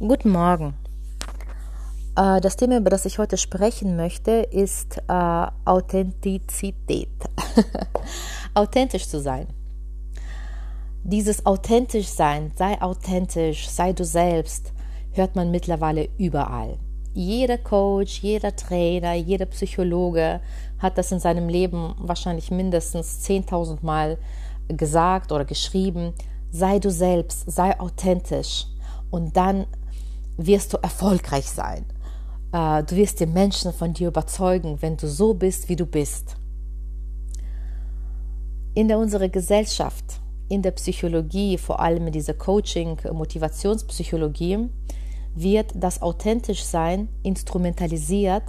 Guten 0.00 0.30
Morgen. 0.30 0.74
Äh, 2.16 2.40
das 2.40 2.56
Thema, 2.56 2.78
über 2.78 2.90
das 2.90 3.06
ich 3.06 3.18
heute 3.18 3.36
sprechen 3.36 3.94
möchte, 3.94 4.32
ist 4.32 4.98
äh, 5.08 5.46
Authentizität. 5.64 7.08
Authentisch 8.54 9.06
zu 9.06 9.20
sein. 9.20 9.46
Dieses 11.04 11.46
authentisch 11.46 12.08
sein, 12.08 12.50
sei 12.56 12.82
authentisch, 12.82 13.68
sei 13.68 13.92
du 13.92 14.04
selbst, 14.04 14.72
hört 15.12 15.36
man 15.36 15.52
mittlerweile 15.52 16.08
überall. 16.18 16.76
Jeder 17.12 17.56
Coach, 17.56 18.18
jeder 18.20 18.56
Trainer, 18.56 19.14
jeder 19.14 19.46
Psychologe 19.46 20.40
hat 20.80 20.98
das 20.98 21.12
in 21.12 21.20
seinem 21.20 21.48
Leben 21.48 21.94
wahrscheinlich 21.98 22.50
mindestens 22.50 23.24
10.000 23.24 23.78
Mal 23.82 24.18
gesagt 24.66 25.30
oder 25.30 25.44
geschrieben. 25.44 26.14
Sei 26.50 26.80
du 26.80 26.90
selbst, 26.90 27.48
sei 27.48 27.78
authentisch 27.78 28.66
und 29.12 29.36
dann 29.36 29.66
wirst 30.36 30.72
du 30.72 30.78
erfolgreich 30.78 31.48
sein. 31.48 31.84
Äh, 32.52 32.82
du 32.84 32.96
wirst 32.96 33.20
die 33.20 33.26
Menschen 33.26 33.72
von 33.72 33.92
dir 33.92 34.08
überzeugen, 34.08 34.78
wenn 34.80 34.96
du 34.96 35.08
so 35.08 35.34
bist, 35.34 35.68
wie 35.68 35.76
du 35.76 35.86
bist. 35.86 36.36
In 38.74 38.88
der 38.88 38.98
unserer 38.98 39.28
Gesellschaft, 39.28 40.20
in 40.48 40.62
der 40.62 40.72
Psychologie, 40.72 41.58
vor 41.58 41.80
allem 41.80 42.06
in 42.06 42.12
dieser 42.12 42.34
Coaching, 42.34 42.98
Motivationspsychologie, 43.12 44.68
wird 45.34 45.72
das 45.74 46.02
authentisch 46.02 46.62
sein 46.62 47.08
instrumentalisiert, 47.22 48.44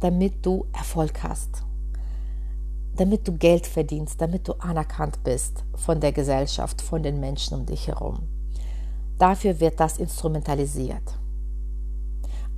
damit 0.00 0.44
du 0.44 0.66
Erfolg 0.72 1.22
hast, 1.22 1.62
damit 2.96 3.26
du 3.26 3.32
Geld 3.32 3.66
verdienst, 3.66 4.20
damit 4.20 4.46
du 4.46 4.52
anerkannt 4.54 5.22
bist 5.24 5.64
von 5.74 6.00
der 6.00 6.12
Gesellschaft, 6.12 6.82
von 6.82 7.02
den 7.02 7.18
Menschen 7.18 7.58
um 7.58 7.66
dich 7.66 7.88
herum. 7.88 8.35
Dafür 9.18 9.60
wird 9.60 9.80
das 9.80 9.98
instrumentalisiert. 9.98 11.18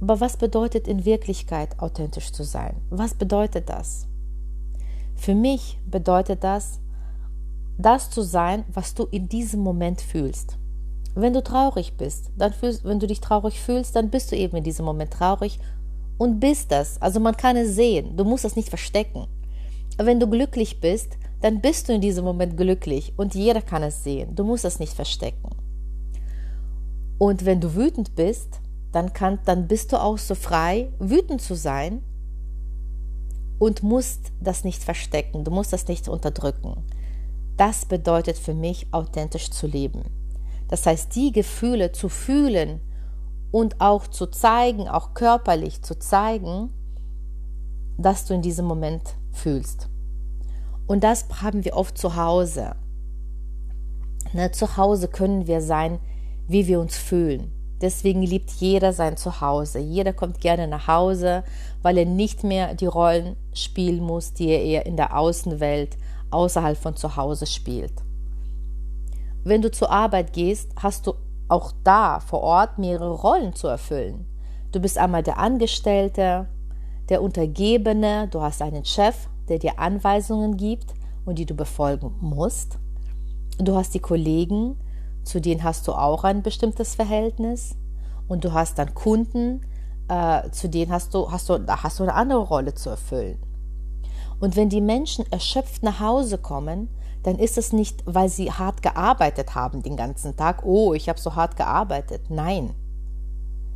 Aber 0.00 0.20
was 0.20 0.36
bedeutet 0.36 0.86
in 0.86 1.04
Wirklichkeit 1.04 1.78
authentisch 1.78 2.32
zu 2.32 2.44
sein? 2.44 2.76
Was 2.90 3.14
bedeutet 3.14 3.68
das? 3.68 4.06
Für 5.14 5.34
mich 5.34 5.78
bedeutet 5.86 6.44
das, 6.44 6.80
das 7.76 8.10
zu 8.10 8.22
sein, 8.22 8.64
was 8.72 8.94
du 8.94 9.04
in 9.04 9.28
diesem 9.28 9.60
Moment 9.60 10.00
fühlst. 10.00 10.58
Wenn 11.14 11.32
du 11.32 11.42
traurig 11.42 11.96
bist, 11.96 12.30
dann 12.36 12.52
fühlst, 12.52 12.84
wenn 12.84 13.00
du 13.00 13.06
dich 13.06 13.20
traurig 13.20 13.60
fühlst, 13.60 13.96
dann 13.96 14.10
bist 14.10 14.30
du 14.30 14.36
eben 14.36 14.56
in 14.56 14.64
diesem 14.64 14.84
Moment 14.84 15.12
traurig 15.12 15.58
und 16.16 16.38
bist 16.38 16.70
das. 16.70 17.02
Also 17.02 17.18
man 17.18 17.36
kann 17.36 17.56
es 17.56 17.74
sehen. 17.74 18.16
Du 18.16 18.24
musst 18.24 18.44
es 18.44 18.56
nicht 18.56 18.68
verstecken. 18.68 19.26
Wenn 19.96 20.20
du 20.20 20.28
glücklich 20.28 20.80
bist, 20.80 21.16
dann 21.40 21.60
bist 21.60 21.88
du 21.88 21.92
in 21.92 22.00
diesem 22.00 22.24
Moment 22.24 22.56
glücklich 22.56 23.12
und 23.16 23.34
jeder 23.34 23.62
kann 23.62 23.82
es 23.82 24.04
sehen. 24.04 24.34
Du 24.36 24.44
musst 24.44 24.64
es 24.64 24.78
nicht 24.78 24.92
verstecken. 24.92 25.57
Und 27.18 27.44
wenn 27.44 27.60
du 27.60 27.74
wütend 27.74 28.14
bist, 28.14 28.60
dann, 28.92 29.12
kann, 29.12 29.38
dann 29.44 29.68
bist 29.68 29.92
du 29.92 30.00
auch 30.00 30.18
so 30.18 30.34
frei, 30.34 30.90
wütend 30.98 31.42
zu 31.42 31.54
sein 31.54 32.02
und 33.58 33.82
musst 33.82 34.32
das 34.40 34.64
nicht 34.64 34.82
verstecken, 34.82 35.44
du 35.44 35.50
musst 35.50 35.72
das 35.72 35.88
nicht 35.88 36.08
unterdrücken. 36.08 36.84
Das 37.56 37.84
bedeutet 37.84 38.38
für 38.38 38.54
mich, 38.54 38.86
authentisch 38.92 39.50
zu 39.50 39.66
leben. 39.66 40.04
Das 40.68 40.86
heißt, 40.86 41.14
die 41.16 41.32
Gefühle 41.32 41.92
zu 41.92 42.08
fühlen 42.08 42.80
und 43.50 43.80
auch 43.80 44.06
zu 44.06 44.26
zeigen, 44.26 44.88
auch 44.88 45.14
körperlich 45.14 45.82
zu 45.82 45.98
zeigen, 45.98 46.70
dass 47.96 48.26
du 48.26 48.34
in 48.34 48.42
diesem 48.42 48.66
Moment 48.66 49.16
fühlst. 49.32 49.88
Und 50.86 51.02
das 51.02 51.26
haben 51.42 51.64
wir 51.64 51.74
oft 51.74 51.98
zu 51.98 52.16
Hause. 52.16 52.76
Ne, 54.32 54.52
zu 54.52 54.76
Hause 54.76 55.08
können 55.08 55.46
wir 55.46 55.60
sein, 55.60 55.98
wie 56.48 56.66
wir 56.66 56.80
uns 56.80 56.96
fühlen. 56.96 57.52
Deswegen 57.80 58.22
liebt 58.22 58.50
jeder 58.50 58.92
sein 58.92 59.16
Zuhause. 59.16 59.78
Jeder 59.78 60.12
kommt 60.12 60.40
gerne 60.40 60.66
nach 60.66 60.88
Hause, 60.88 61.44
weil 61.82 61.98
er 61.98 62.06
nicht 62.06 62.42
mehr 62.42 62.74
die 62.74 62.86
Rollen 62.86 63.36
spielen 63.54 64.02
muss, 64.02 64.32
die 64.32 64.48
er 64.48 64.84
in 64.84 64.96
der 64.96 65.16
Außenwelt 65.16 65.96
außerhalb 66.30 66.76
von 66.76 66.96
zu 66.96 67.16
Hause 67.16 67.46
spielt. 67.46 67.92
Wenn 69.44 69.62
du 69.62 69.70
zur 69.70 69.90
Arbeit 69.90 70.32
gehst, 70.32 70.72
hast 70.76 71.06
du 71.06 71.14
auch 71.48 71.72
da 71.84 72.20
vor 72.20 72.40
Ort 72.40 72.78
mehrere 72.78 73.14
Rollen 73.14 73.54
zu 73.54 73.68
erfüllen. 73.68 74.26
Du 74.72 74.80
bist 74.80 74.98
einmal 74.98 75.22
der 75.22 75.38
Angestellte, 75.38 76.46
der 77.08 77.22
Untergebene, 77.22 78.28
du 78.28 78.42
hast 78.42 78.60
einen 78.60 78.84
Chef, 78.84 79.28
der 79.48 79.58
dir 79.58 79.78
Anweisungen 79.78 80.56
gibt 80.56 80.92
und 81.24 81.38
die 81.38 81.46
du 81.46 81.54
befolgen 81.54 82.14
musst. 82.20 82.78
Du 83.58 83.74
hast 83.76 83.94
die 83.94 84.00
Kollegen, 84.00 84.76
zu 85.24 85.40
denen 85.40 85.62
hast 85.62 85.86
du 85.88 85.92
auch 85.92 86.24
ein 86.24 86.42
bestimmtes 86.42 86.94
Verhältnis 86.94 87.76
und 88.28 88.44
du 88.44 88.52
hast 88.52 88.78
dann 88.78 88.94
Kunden, 88.94 89.62
äh, 90.08 90.50
zu 90.50 90.68
denen 90.68 90.92
hast 90.92 91.14
du, 91.14 91.30
hast, 91.30 91.48
du, 91.48 91.58
hast 91.66 91.98
du 91.98 92.02
eine 92.04 92.14
andere 92.14 92.40
Rolle 92.40 92.74
zu 92.74 92.90
erfüllen. 92.90 93.38
Und 94.40 94.56
wenn 94.56 94.68
die 94.68 94.80
Menschen 94.80 95.30
erschöpft 95.32 95.82
nach 95.82 96.00
Hause 96.00 96.38
kommen, 96.38 96.88
dann 97.22 97.38
ist 97.38 97.58
es 97.58 97.72
nicht, 97.72 98.02
weil 98.06 98.28
sie 98.28 98.52
hart 98.52 98.82
gearbeitet 98.82 99.54
haben 99.54 99.82
den 99.82 99.96
ganzen 99.96 100.36
Tag, 100.36 100.64
oh, 100.64 100.94
ich 100.94 101.08
habe 101.08 101.18
so 101.18 101.34
hart 101.34 101.56
gearbeitet. 101.56 102.30
Nein, 102.30 102.74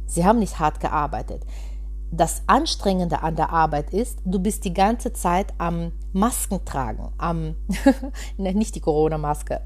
sie 0.07 0.25
haben 0.25 0.39
nicht 0.39 0.59
hart 0.59 0.81
gearbeitet. 0.81 1.45
Das 2.11 2.43
Anstrengende 2.47 3.23
an 3.23 3.37
der 3.37 3.51
Arbeit 3.51 3.91
ist, 3.91 4.19
du 4.25 4.39
bist 4.39 4.65
die 4.65 4.75
ganze 4.75 5.13
Zeit 5.13 5.55
am 5.59 5.93
Masken 6.13 6.65
tragen, 6.65 7.11
am, 7.17 7.57
nicht 8.37 8.75
die 8.75 8.81
Corona-Maske, 8.81 9.63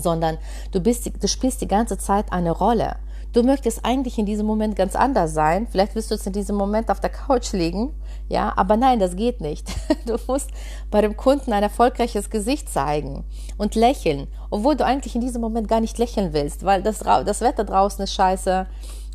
sondern 0.00 0.38
du, 0.72 0.80
bist, 0.80 1.10
du 1.20 1.28
spielst 1.28 1.60
die 1.60 1.68
ganze 1.68 1.98
Zeit 1.98 2.32
eine 2.32 2.50
Rolle. 2.50 2.96
Du 3.34 3.42
möchtest 3.42 3.84
eigentlich 3.84 4.16
in 4.16 4.26
diesem 4.26 4.46
Moment 4.46 4.76
ganz 4.76 4.94
anders 4.94 5.34
sein. 5.34 5.66
Vielleicht 5.68 5.96
wirst 5.96 6.10
du 6.10 6.14
jetzt 6.14 6.26
in 6.26 6.32
diesem 6.32 6.54
Moment 6.54 6.88
auf 6.88 7.00
der 7.00 7.10
Couch 7.10 7.52
liegen. 7.52 7.92
Ja, 8.28 8.52
aber 8.54 8.76
nein, 8.76 9.00
das 9.00 9.16
geht 9.16 9.40
nicht. 9.40 9.66
Du 10.06 10.16
musst 10.28 10.50
bei 10.90 11.00
dem 11.00 11.16
Kunden 11.16 11.52
ein 11.54 11.62
erfolgreiches 11.62 12.28
Gesicht 12.28 12.68
zeigen 12.68 13.24
und 13.56 13.74
lächeln, 13.74 14.28
obwohl 14.50 14.76
du 14.76 14.84
eigentlich 14.84 15.14
in 15.14 15.22
diesem 15.22 15.40
Moment 15.40 15.66
gar 15.66 15.80
nicht 15.80 15.96
lächeln 15.96 16.34
willst, 16.34 16.62
weil 16.62 16.82
das, 16.82 16.98
das 16.98 17.40
Wetter 17.40 17.64
draußen 17.64 18.04
ist 18.04 18.12
scheiße. 18.12 18.66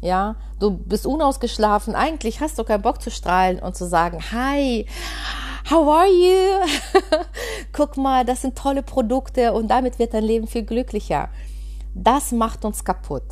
Ja, 0.02 0.36
du 0.60 0.72
bist 0.72 1.06
unausgeschlafen. 1.06 1.96
Eigentlich 1.96 2.40
hast 2.40 2.58
du 2.58 2.64
keinen 2.64 2.82
Bock 2.82 3.02
zu 3.02 3.12
strahlen 3.12 3.60
und 3.60 3.76
zu 3.76 3.86
sagen, 3.86 4.20
hi, 4.32 4.86
how 5.70 5.88
are 5.88 6.08
you? 6.08 6.66
Guck 7.74 7.98
mal, 7.98 8.24
das 8.24 8.42
sind 8.42 8.58
tolle 8.58 8.84
Produkte 8.84 9.54
und 9.54 9.68
damit 9.68 10.00
wird 10.00 10.14
dein 10.14 10.24
Leben 10.24 10.48
viel 10.48 10.64
glücklicher. 10.64 11.30
Das 11.94 12.32
macht 12.32 12.64
uns 12.64 12.86
kaputt. 12.86 13.24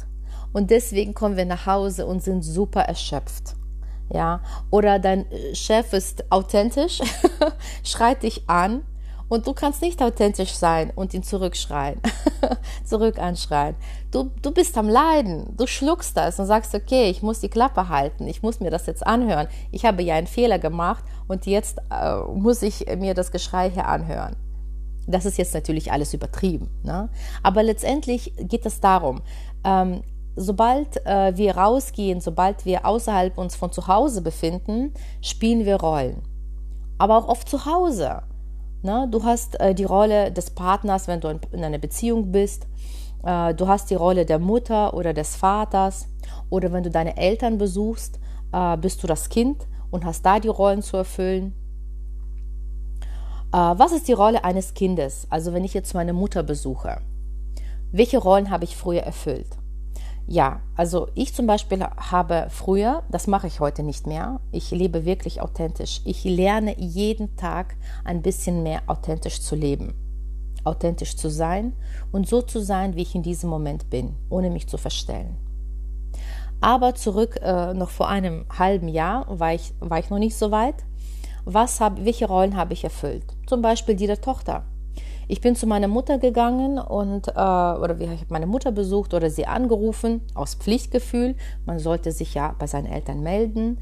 Und 0.53 0.71
deswegen 0.71 1.13
kommen 1.13 1.37
wir 1.37 1.45
nach 1.45 1.65
Hause 1.65 2.05
und 2.05 2.23
sind 2.23 2.41
super 2.41 2.81
erschöpft. 2.81 3.55
Ja, 4.11 4.41
oder 4.69 4.99
dein 4.99 5.25
Chef 5.53 5.91
ist 5.91 6.31
authentisch, 6.31 7.01
schreit 7.83 8.23
dich 8.23 8.49
an 8.49 8.83
und 9.29 9.45
du 9.47 9.53
kannst 9.53 9.81
nicht 9.81 10.01
authentisch 10.01 10.53
sein 10.53 10.91
und 10.95 11.13
ihn 11.13 11.23
zurückschreien, 11.23 11.99
zurück 12.85 13.19
anschreien. 13.19 13.75
Du, 14.11 14.31
du 14.41 14.51
bist 14.51 14.77
am 14.77 14.87
Leiden, 14.87 15.55
du 15.57 15.67
schluckst 15.67 16.15
das 16.15 16.39
und 16.39 16.45
sagst, 16.45 16.73
okay, 16.73 17.09
ich 17.09 17.21
muss 17.21 17.39
die 17.39 17.49
Klappe 17.49 17.89
halten, 17.89 18.27
ich 18.27 18.41
muss 18.41 18.59
mir 18.59 18.71
das 18.71 18.85
jetzt 18.85 19.05
anhören. 19.05 19.47
Ich 19.71 19.85
habe 19.85 20.03
ja 20.03 20.15
einen 20.15 20.27
Fehler 20.27 20.59
gemacht 20.59 21.03
und 21.27 21.45
jetzt 21.45 21.79
äh, 21.91 22.17
muss 22.33 22.61
ich 22.61 22.85
mir 22.97 23.13
das 23.13 23.31
Geschrei 23.31 23.69
hier 23.69 23.87
anhören. 23.87 24.35
Das 25.07 25.25
ist 25.25 25.37
jetzt 25.37 25.53
natürlich 25.53 25.91
alles 25.91 26.13
übertrieben. 26.13 26.69
Ne? 26.83 27.09
Aber 27.43 27.63
letztendlich 27.63 28.33
geht 28.37 28.65
es 28.65 28.79
darum, 28.81 29.21
ähm, 29.63 30.03
sobald 30.35 31.05
äh, 31.05 31.35
wir 31.35 31.57
rausgehen, 31.57 32.21
sobald 32.21 32.65
wir 32.65 32.85
außerhalb 32.85 33.37
uns 33.37 33.55
von 33.55 33.71
zu 33.71 33.87
Hause 33.87 34.21
befinden, 34.21 34.93
spielen 35.21 35.65
wir 35.65 35.77
Rollen. 35.77 36.21
Aber 36.97 37.17
auch 37.17 37.27
oft 37.27 37.49
zu 37.49 37.65
Hause. 37.65 38.21
Ne? 38.81 39.07
Du 39.09 39.23
hast 39.23 39.59
äh, 39.59 39.73
die 39.73 39.83
Rolle 39.83 40.31
des 40.31 40.51
Partners, 40.51 41.07
wenn 41.07 41.19
du 41.19 41.29
in, 41.29 41.39
in 41.51 41.63
einer 41.63 41.77
Beziehung 41.77 42.31
bist. 42.31 42.67
Äh, 43.23 43.53
du 43.53 43.67
hast 43.67 43.89
die 43.89 43.95
Rolle 43.95 44.25
der 44.25 44.39
Mutter 44.39 44.93
oder 44.93 45.13
des 45.13 45.35
Vaters. 45.35 46.07
Oder 46.49 46.71
wenn 46.71 46.83
du 46.83 46.89
deine 46.89 47.17
Eltern 47.17 47.57
besuchst, 47.57 48.19
äh, 48.51 48.77
bist 48.77 49.03
du 49.03 49.07
das 49.07 49.29
Kind 49.29 49.67
und 49.91 50.05
hast 50.05 50.25
da 50.25 50.39
die 50.39 50.47
Rollen 50.47 50.81
zu 50.81 50.97
erfüllen. 50.97 51.53
Äh, 53.51 53.57
was 53.57 53.91
ist 53.91 54.07
die 54.07 54.13
Rolle 54.13 54.43
eines 54.43 54.73
Kindes? 54.73 55.27
Also 55.29 55.53
wenn 55.53 55.63
ich 55.63 55.73
jetzt 55.73 55.93
meine 55.93 56.13
Mutter 56.13 56.43
besuche, 56.43 57.01
welche 57.91 58.17
Rollen 58.17 58.49
habe 58.49 58.65
ich 58.65 58.75
früher 58.75 59.01
erfüllt? 59.01 59.56
Ja, 60.29 60.59
also 60.75 61.07
ich 61.15 61.33
zum 61.33 61.47
Beispiel 61.47 61.81
habe 61.83 62.47
früher, 62.49 63.03
das 63.09 63.27
mache 63.27 63.47
ich 63.47 63.61
heute 63.61 63.81
nicht 63.81 64.05
mehr, 64.05 64.41
ich 64.51 64.71
lebe 64.71 65.05
wirklich 65.05 65.39
authentisch. 65.39 66.01
Ich 66.03 66.25
lerne 66.25 66.77
jeden 66.77 67.37
Tag 67.37 67.77
ein 68.03 68.21
bisschen 68.21 68.61
mehr 68.61 68.81
authentisch 68.87 69.41
zu 69.41 69.55
leben, 69.55 69.93
authentisch 70.65 71.15
zu 71.15 71.29
sein 71.29 71.71
und 72.11 72.27
so 72.27 72.41
zu 72.41 72.59
sein, 72.59 72.97
wie 72.97 73.03
ich 73.03 73.15
in 73.15 73.23
diesem 73.23 73.49
Moment 73.49 73.89
bin, 73.89 74.17
ohne 74.29 74.49
mich 74.49 74.67
zu 74.67 74.77
verstellen. 74.77 75.37
Aber 76.59 76.93
zurück 76.93 77.39
äh, 77.41 77.73
noch 77.73 77.89
vor 77.89 78.09
einem 78.09 78.45
halben 78.49 78.89
Jahr 78.89 79.39
war 79.39 79.53
ich, 79.53 79.73
war 79.79 79.99
ich 79.99 80.09
noch 80.09 80.19
nicht 80.19 80.35
so 80.35 80.51
weit. 80.51 80.83
Was 81.45 81.79
hab, 81.79 82.03
welche 82.03 82.27
Rollen 82.27 82.57
habe 82.57 82.73
ich 82.73 82.83
erfüllt? 82.83 83.23
Zum 83.45 83.61
Beispiel 83.61 83.95
die 83.95 84.07
der 84.07 84.19
Tochter. 84.19 84.65
Ich 85.29 85.41
bin 85.41 85.55
zu 85.55 85.67
meiner 85.67 85.89
Mutter 85.89 86.19
gegangen 86.19 86.79
und 86.79 87.27
äh, 87.27 87.31
oder 87.31 87.99
ich 87.99 88.09
habe 88.09 88.25
meine 88.29 88.47
Mutter 88.47 88.71
besucht 88.71 89.13
oder 89.13 89.29
sie 89.29 89.45
angerufen 89.45 90.21
aus 90.33 90.55
Pflichtgefühl. 90.55 91.35
Man 91.65 91.79
sollte 91.79 92.11
sich 92.11 92.33
ja 92.33 92.55
bei 92.57 92.67
seinen 92.67 92.85
Eltern 92.85 93.21
melden 93.21 93.79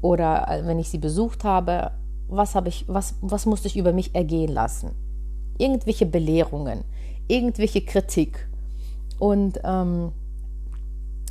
oder 0.00 0.48
äh, 0.48 0.66
wenn 0.66 0.80
ich 0.80 0.88
sie 0.88 0.98
besucht 0.98 1.44
habe, 1.44 1.92
was 2.28 2.54
habe 2.56 2.68
ich, 2.68 2.86
was, 2.88 3.14
was 3.20 3.46
musste 3.46 3.68
ich 3.68 3.76
über 3.76 3.92
mich 3.92 4.14
ergehen 4.14 4.52
lassen? 4.52 4.90
Irgendwelche 5.58 6.06
Belehrungen, 6.06 6.82
irgendwelche 7.28 7.84
Kritik 7.84 8.48
und 9.20 9.60
ähm, 9.62 10.10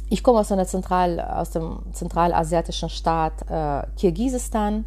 ich 0.09 0.23
komme 0.23 0.39
aus 0.39 0.51
einer 0.51 0.67
Zentral, 0.67 1.19
aus 1.19 1.51
dem 1.51 1.79
zentralasiatischen 1.91 2.89
Staat 2.89 3.49
äh, 3.49 3.85
Kirgisistan 3.97 4.85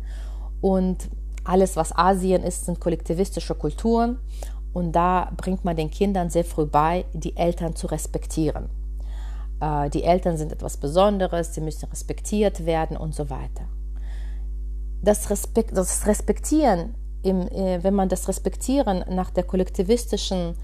und 0.60 1.10
alles, 1.48 1.76
was 1.76 1.96
Asien 1.96 2.42
ist, 2.42 2.66
sind 2.66 2.80
kollektivistische 2.80 3.54
Kulturen. 3.54 4.18
Und 4.72 4.92
da 4.92 5.30
bringt 5.36 5.64
man 5.64 5.76
den 5.76 5.90
Kindern 5.90 6.28
sehr 6.28 6.44
früh 6.44 6.66
bei, 6.66 7.06
die 7.14 7.36
Eltern 7.36 7.74
zu 7.74 7.86
respektieren. 7.86 8.68
Äh, 9.60 9.90
die 9.90 10.04
Eltern 10.04 10.36
sind 10.36 10.52
etwas 10.52 10.76
Besonderes, 10.76 11.54
sie 11.54 11.60
müssen 11.60 11.88
respektiert 11.88 12.66
werden 12.66 12.96
und 12.96 13.14
so 13.14 13.30
weiter. 13.30 13.64
Das, 15.02 15.30
Respekt, 15.30 15.76
das 15.76 16.06
Respektieren, 16.06 16.94
im, 17.22 17.48
äh, 17.48 17.82
wenn 17.82 17.94
man 17.94 18.08
das 18.08 18.28
Respektieren 18.28 19.04
nach 19.08 19.30
der 19.30 19.44
kollektivistischen 19.44 20.56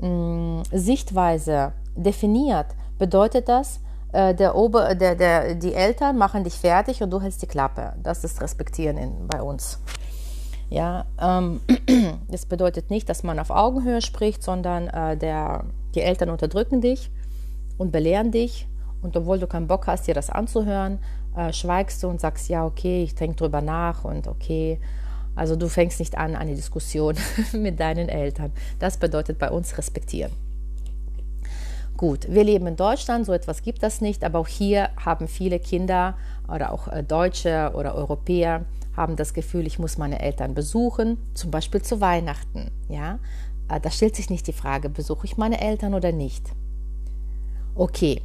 mh, 0.00 0.08
mm, 0.08 0.62
Sichtweise 0.72 1.72
definiert, 1.94 2.66
bedeutet 2.98 3.48
das, 3.48 3.80
äh, 4.12 4.34
der 4.34 4.54
Ober, 4.54 4.94
der, 4.94 5.14
der, 5.14 5.54
die 5.54 5.74
Eltern 5.74 6.18
machen 6.18 6.44
dich 6.44 6.54
fertig 6.54 7.02
und 7.02 7.10
du 7.10 7.20
hältst 7.20 7.42
die 7.42 7.46
Klappe. 7.46 7.94
Das 8.02 8.24
ist 8.24 8.40
Respektieren 8.40 8.98
in, 8.98 9.26
bei 9.26 9.42
uns. 9.42 9.78
Ja, 10.72 11.04
ähm, 11.20 11.60
das 12.30 12.46
bedeutet 12.46 12.88
nicht, 12.88 13.06
dass 13.10 13.22
man 13.22 13.38
auf 13.38 13.50
Augenhöhe 13.50 14.00
spricht, 14.00 14.42
sondern 14.42 14.88
äh, 14.88 15.18
der, 15.18 15.64
die 15.94 16.00
Eltern 16.00 16.30
unterdrücken 16.30 16.80
dich 16.80 17.10
und 17.76 17.92
belehren 17.92 18.30
dich. 18.30 18.66
Und 19.02 19.14
obwohl 19.14 19.38
du 19.38 19.46
keinen 19.46 19.66
Bock 19.66 19.86
hast, 19.86 20.06
dir 20.06 20.14
das 20.14 20.30
anzuhören, 20.30 20.98
äh, 21.36 21.52
schweigst 21.52 22.02
du 22.02 22.08
und 22.08 22.22
sagst, 22.22 22.48
ja, 22.48 22.64
okay, 22.64 23.02
ich 23.02 23.14
denke 23.14 23.36
drüber 23.36 23.60
nach 23.60 24.04
und 24.04 24.26
okay. 24.26 24.80
Also 25.36 25.56
du 25.56 25.68
fängst 25.68 25.98
nicht 25.98 26.16
an, 26.16 26.34
eine 26.34 26.54
Diskussion 26.54 27.16
mit 27.52 27.78
deinen 27.78 28.08
Eltern. 28.08 28.50
Das 28.78 28.96
bedeutet 28.96 29.38
bei 29.38 29.50
uns 29.50 29.76
respektieren. 29.76 30.32
Gut, 31.98 32.32
wir 32.32 32.44
leben 32.44 32.66
in 32.66 32.76
Deutschland, 32.76 33.26
so 33.26 33.34
etwas 33.34 33.60
gibt 33.60 33.82
es 33.82 34.00
nicht, 34.00 34.24
aber 34.24 34.38
auch 34.38 34.48
hier 34.48 34.88
haben 34.96 35.28
viele 35.28 35.58
Kinder 35.58 36.16
oder 36.48 36.72
auch 36.72 36.88
äh, 36.88 37.02
Deutsche 37.02 37.72
oder 37.74 37.94
Europäer 37.94 38.64
haben 38.96 39.16
das 39.16 39.34
Gefühl, 39.34 39.66
ich 39.66 39.78
muss 39.78 39.98
meine 39.98 40.20
Eltern 40.20 40.54
besuchen, 40.54 41.18
zum 41.34 41.50
Beispiel 41.50 41.82
zu 41.82 42.00
Weihnachten. 42.00 42.70
Ja, 42.88 43.18
äh, 43.68 43.80
da 43.80 43.90
stellt 43.90 44.16
sich 44.16 44.30
nicht 44.30 44.46
die 44.46 44.52
Frage, 44.52 44.88
besuche 44.88 45.26
ich 45.26 45.36
meine 45.36 45.60
Eltern 45.60 45.94
oder 45.94 46.12
nicht. 46.12 46.50
Okay, 47.74 48.20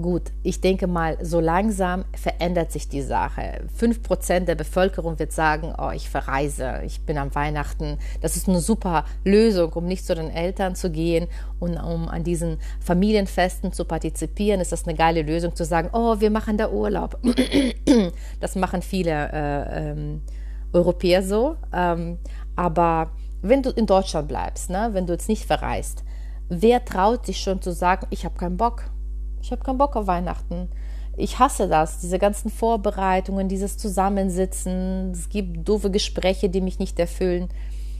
Gut, 0.00 0.32
ich 0.42 0.60
denke 0.60 0.88
mal, 0.88 1.18
so 1.22 1.38
langsam 1.38 2.04
verändert 2.16 2.72
sich 2.72 2.88
die 2.88 3.02
Sache. 3.02 3.60
Fünf 3.76 4.02
Prozent 4.02 4.48
der 4.48 4.56
Bevölkerung 4.56 5.20
wird 5.20 5.30
sagen, 5.30 5.72
oh, 5.78 5.90
ich 5.94 6.10
verreise, 6.10 6.80
ich 6.84 7.02
bin 7.02 7.16
am 7.16 7.32
Weihnachten. 7.32 7.98
Das 8.20 8.34
ist 8.34 8.48
eine 8.48 8.58
super 8.58 9.04
Lösung, 9.24 9.72
um 9.74 9.86
nicht 9.86 10.04
zu 10.04 10.16
den 10.16 10.30
Eltern 10.30 10.74
zu 10.74 10.90
gehen 10.90 11.28
und 11.60 11.76
um 11.76 12.08
an 12.08 12.24
diesen 12.24 12.58
Familienfesten 12.80 13.72
zu 13.72 13.84
partizipieren. 13.84 14.60
Ist 14.60 14.72
das 14.72 14.84
eine 14.84 14.96
geile 14.96 15.22
Lösung 15.22 15.54
zu 15.54 15.64
sagen, 15.64 15.90
oh, 15.92 16.18
wir 16.18 16.30
machen 16.30 16.58
da 16.58 16.70
Urlaub. 16.70 17.18
Das 18.40 18.56
machen 18.56 18.82
viele 18.82 19.30
äh, 19.32 19.90
ähm, 19.90 20.22
Europäer 20.72 21.22
so. 21.22 21.56
Ähm, 21.72 22.18
aber 22.56 23.10
wenn 23.42 23.62
du 23.62 23.70
in 23.70 23.86
Deutschland 23.86 24.28
bleibst, 24.28 24.70
ne, 24.70 24.90
wenn 24.92 25.06
du 25.06 25.12
jetzt 25.12 25.28
nicht 25.28 25.44
verreist, 25.44 26.02
wer 26.48 26.84
traut 26.84 27.26
sich 27.26 27.40
schon 27.40 27.62
zu 27.62 27.72
sagen, 27.72 28.06
ich 28.10 28.24
habe 28.24 28.36
keinen 28.36 28.56
Bock? 28.56 28.84
Ich 29.44 29.52
habe 29.52 29.62
keinen 29.62 29.76
Bock 29.76 29.94
auf 29.94 30.06
Weihnachten. 30.06 30.70
Ich 31.18 31.38
hasse 31.38 31.68
das, 31.68 32.00
diese 32.00 32.18
ganzen 32.18 32.48
Vorbereitungen, 32.48 33.46
dieses 33.46 33.76
Zusammensitzen. 33.76 35.10
Es 35.10 35.28
gibt 35.28 35.68
doofe 35.68 35.90
Gespräche, 35.90 36.48
die 36.48 36.62
mich 36.62 36.78
nicht 36.78 36.98
erfüllen. 36.98 37.50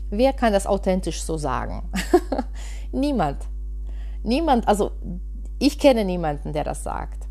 Wer 0.09 0.33
kann 0.33 0.55
das 0.55 0.67
authentisch 0.67 1.23
so 1.23 1.37
sagen? 1.37 1.83
Niemand. 2.93 3.45
Niemand, 4.23 4.67
also 4.67 4.93
ich 5.59 5.79
kenne 5.79 6.07
niemanden, 6.07 6.55
der 6.55 6.65
das 6.65 6.83
sagt. 6.83 7.29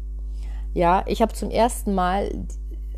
Ja, 0.75 1.03
ich 1.07 1.23
habe 1.23 1.33
zum 1.33 1.49
ersten 1.49 1.95
Mal 1.95 2.29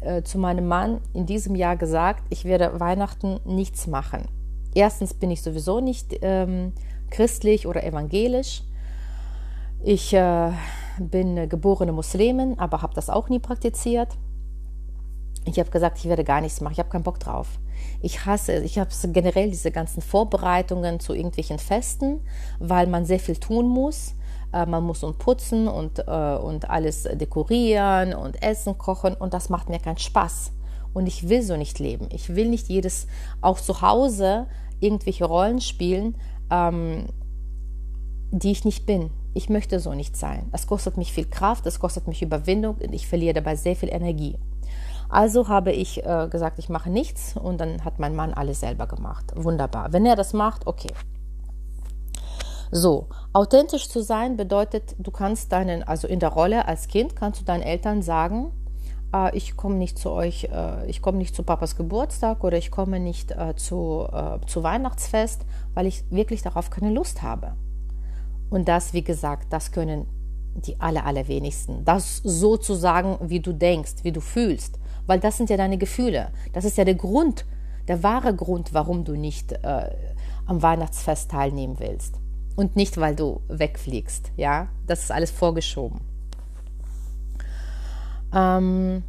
äh, 0.01 0.21
zu 0.23 0.38
meinem 0.38 0.68
Mann 0.68 1.00
in 1.13 1.25
diesem 1.25 1.56
Jahr 1.56 1.77
gesagt, 1.77 2.25
ich 2.29 2.44
werde 2.44 2.77
Weihnachten 2.81 3.39
nichts 3.45 3.88
machen. 3.88 4.27
Erstens 4.73 5.13
bin 5.13 5.31
ich 5.31 5.41
sowieso 5.41 5.79
nicht 5.79 6.13
ähm, 6.21 6.73
christlich 7.09 7.68
oder 7.68 7.85
evangelisch. 7.85 8.63
Ich 9.81 10.13
äh, 10.13 10.51
bin 11.00 11.50
geborene 11.50 11.92
Muslimin, 11.92 12.59
aber 12.59 12.81
habe 12.81 12.94
das 12.94 13.09
auch 13.09 13.30
nie 13.30 13.39
praktiziert. 13.39 14.09
Ich 15.45 15.59
habe 15.59 15.69
gesagt, 15.69 16.00
ich 16.00 16.06
werde 16.06 16.24
gar 16.24 16.42
nichts 16.42 16.62
machen, 16.62 16.74
ich 16.74 16.80
habe 16.80 16.89
keinen 16.89 17.03
Bock 17.03 17.19
drauf. 17.19 17.59
Ich 18.01 18.25
hasse, 18.25 18.63
ich 18.63 18.80
habe 18.80 18.89
generell 19.12 19.50
diese 19.50 19.71
ganzen 19.71 20.01
Vorbereitungen 20.01 21.00
zu 21.00 21.13
irgendwelchen 21.13 21.59
Festen, 21.59 22.21
weil 22.59 22.88
man 22.88 23.06
sehr 23.06 23.19
viel 23.19 23.38
tun 23.38 23.68
muss. 23.68 24.15
Äh, 24.53 24.65
man 24.65 24.83
muss 24.83 25.03
und 25.03 25.18
putzen 25.18 25.68
und, 25.68 26.00
äh, 26.00 26.36
und 26.38 26.69
alles 26.69 27.03
dekorieren 27.03 28.13
und 28.13 28.42
Essen 28.42 28.77
kochen 28.77 29.13
und 29.13 29.33
das 29.33 29.50
macht 29.50 29.69
mir 29.69 29.80
keinen 29.80 29.97
Spaß. 29.97 30.51
Und 30.94 31.07
ich 31.07 31.27
will 31.27 31.42
so 31.42 31.57
nicht 31.57 31.80
leben. 31.80 32.07
Ich 32.12 32.36
will 32.36 32.47
nicht 32.47 32.69
jedes, 32.69 33.07
auch 33.42 33.59
zu 33.59 33.81
Hause, 33.81 34.47
irgendwelche 34.80 35.25
Rollen 35.25 35.59
spielen, 35.59 36.15
ähm, 36.50 37.07
die 38.31 38.51
ich 38.51 38.63
nicht 38.63 38.86
bin. 38.86 39.12
Ich 39.35 39.49
möchte 39.49 39.81
so 39.81 39.93
nicht 39.93 40.15
sein. 40.15 40.47
Es 40.53 40.65
kostet 40.65 40.95
mich 40.95 41.11
viel 41.11 41.25
Kraft, 41.25 41.65
es 41.65 41.81
kostet 41.81 42.07
mich 42.07 42.21
Überwindung 42.21 42.75
und 42.75 42.93
ich 42.93 43.05
verliere 43.05 43.33
dabei 43.33 43.57
sehr 43.57 43.75
viel 43.75 43.89
Energie. 43.89 44.37
Also 45.09 45.49
habe 45.49 45.73
ich 45.73 46.05
äh, 46.05 46.29
gesagt, 46.31 46.57
ich 46.57 46.69
mache 46.69 46.89
nichts 46.89 47.35
und 47.35 47.59
dann 47.59 47.83
hat 47.83 47.99
mein 47.99 48.15
Mann 48.15 48.33
alles 48.33 48.61
selber 48.61 48.87
gemacht. 48.87 49.33
Wunderbar. 49.35 49.91
Wenn 49.91 50.05
er 50.05 50.15
das 50.15 50.31
macht, 50.31 50.65
okay. 50.67 50.87
So, 52.71 53.09
authentisch 53.33 53.89
zu 53.89 54.01
sein 54.01 54.37
bedeutet, 54.37 54.95
du 54.99 55.11
kannst 55.11 55.51
deinen, 55.51 55.83
also 55.83 56.07
in 56.07 56.21
der 56.21 56.29
Rolle 56.29 56.65
als 56.65 56.87
Kind, 56.87 57.17
kannst 57.17 57.41
du 57.41 57.45
deinen 57.45 57.61
Eltern 57.61 58.01
sagen, 58.01 58.53
äh, 59.13 59.35
ich 59.35 59.57
komme 59.57 59.75
nicht 59.75 59.99
zu 59.99 60.11
euch, 60.11 60.45
äh, 60.45 60.89
ich 60.89 61.01
komme 61.01 61.17
nicht 61.17 61.35
zu 61.35 61.43
Papas 61.43 61.75
Geburtstag 61.75 62.41
oder 62.45 62.57
ich 62.57 62.71
komme 62.71 63.01
nicht 63.01 63.31
äh, 63.31 63.53
zu, 63.57 64.07
äh, 64.13 64.39
zu 64.47 64.63
Weihnachtsfest, 64.63 65.45
weil 65.73 65.87
ich 65.87 66.09
wirklich 66.09 66.41
darauf 66.41 66.69
keine 66.69 66.91
Lust 66.91 67.21
habe. 67.21 67.55
Und 68.50 68.68
das, 68.68 68.94
wie 68.94 69.03
gesagt, 69.03 69.51
das 69.51 69.71
können 69.71 70.07
die 70.56 70.80
aller, 70.80 71.06
allerwenigsten. 71.06 71.83
Das 71.83 72.21
so 72.24 72.57
zu 72.57 72.73
sagen, 72.75 73.18
wie 73.21 73.40
du 73.40 73.54
denkst, 73.54 74.04
wie 74.04 74.11
du 74.11 74.21
fühlst. 74.21 74.80
Weil 75.06 75.19
das 75.19 75.37
sind 75.37 75.49
ja 75.49 75.57
deine 75.57 75.78
Gefühle. 75.78 76.31
Das 76.54 76.66
ist 76.66 76.78
ja 76.78 76.85
der 76.85 76.95
Grund, 76.95 77.45
der 77.87 78.02
wahre 78.04 78.33
Grund, 78.35 78.73
warum 78.73 79.04
du 79.04 79.16
nicht 79.16 79.52
äh, 79.52 79.90
am 80.45 80.61
Weihnachtsfest 80.61 81.31
teilnehmen 81.31 81.80
willst. 81.80 82.16
Und 82.56 82.75
nicht, 82.75 82.97
weil 82.97 83.16
du 83.16 83.42
wegfliegst. 83.49 84.31
Ja, 84.37 84.69
das 84.87 85.04
ist 85.04 85.11
alles 85.11 85.31
vorgeschoben. 85.31 85.99
Ähm 88.33 89.04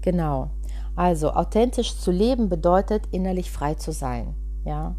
genau. 0.00 0.50
Also 0.98 1.30
authentisch 1.30 1.96
zu 1.96 2.10
leben 2.10 2.48
bedeutet 2.48 3.04
innerlich 3.12 3.52
frei 3.52 3.74
zu 3.74 3.92
sein, 3.92 4.34
ja? 4.64 4.96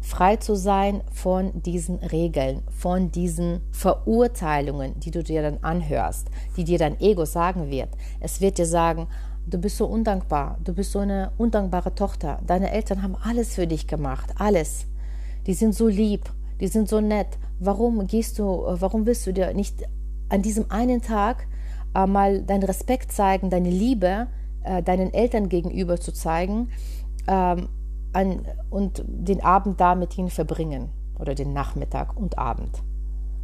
Frei 0.00 0.34
zu 0.34 0.56
sein 0.56 1.00
von 1.12 1.62
diesen 1.62 1.98
Regeln, 2.00 2.64
von 2.76 3.12
diesen 3.12 3.60
Verurteilungen, 3.70 4.98
die 4.98 5.12
du 5.12 5.22
dir 5.22 5.42
dann 5.42 5.58
anhörst, 5.62 6.26
die 6.56 6.64
dir 6.64 6.78
dein 6.78 7.00
Ego 7.00 7.24
sagen 7.24 7.70
wird. 7.70 7.90
Es 8.18 8.40
wird 8.40 8.58
dir 8.58 8.66
sagen, 8.66 9.06
du 9.46 9.58
bist 9.58 9.76
so 9.76 9.86
undankbar, 9.86 10.58
du 10.64 10.72
bist 10.72 10.90
so 10.90 10.98
eine 10.98 11.30
undankbare 11.38 11.94
Tochter. 11.94 12.40
Deine 12.44 12.72
Eltern 12.72 13.04
haben 13.04 13.14
alles 13.14 13.54
für 13.54 13.68
dich 13.68 13.86
gemacht, 13.86 14.34
alles. 14.38 14.86
Die 15.46 15.54
sind 15.54 15.72
so 15.72 15.86
lieb, 15.86 16.28
die 16.60 16.66
sind 16.66 16.88
so 16.88 17.00
nett. 17.00 17.38
Warum 17.60 18.08
gehst 18.08 18.40
du, 18.40 18.44
warum 18.66 19.06
willst 19.06 19.24
du 19.28 19.32
dir 19.32 19.54
nicht 19.54 19.84
an 20.30 20.42
diesem 20.42 20.68
einen 20.72 21.00
Tag 21.00 21.46
äh, 21.94 22.08
mal 22.08 22.42
deinen 22.42 22.64
Respekt 22.64 23.12
zeigen, 23.12 23.50
deine 23.50 23.70
Liebe, 23.70 24.26
äh, 24.64 24.82
deinen 24.82 25.12
Eltern 25.12 25.48
gegenüber 25.48 25.98
zu 25.98 26.12
zeigen 26.12 26.70
ähm, 27.26 27.68
an, 28.12 28.46
und 28.70 29.04
den 29.06 29.42
Abend 29.42 29.80
da 29.80 29.94
mit 29.94 30.16
ihnen 30.18 30.30
verbringen 30.30 30.90
oder 31.18 31.34
den 31.34 31.52
Nachmittag 31.52 32.16
und 32.16 32.38
Abend. 32.38 32.82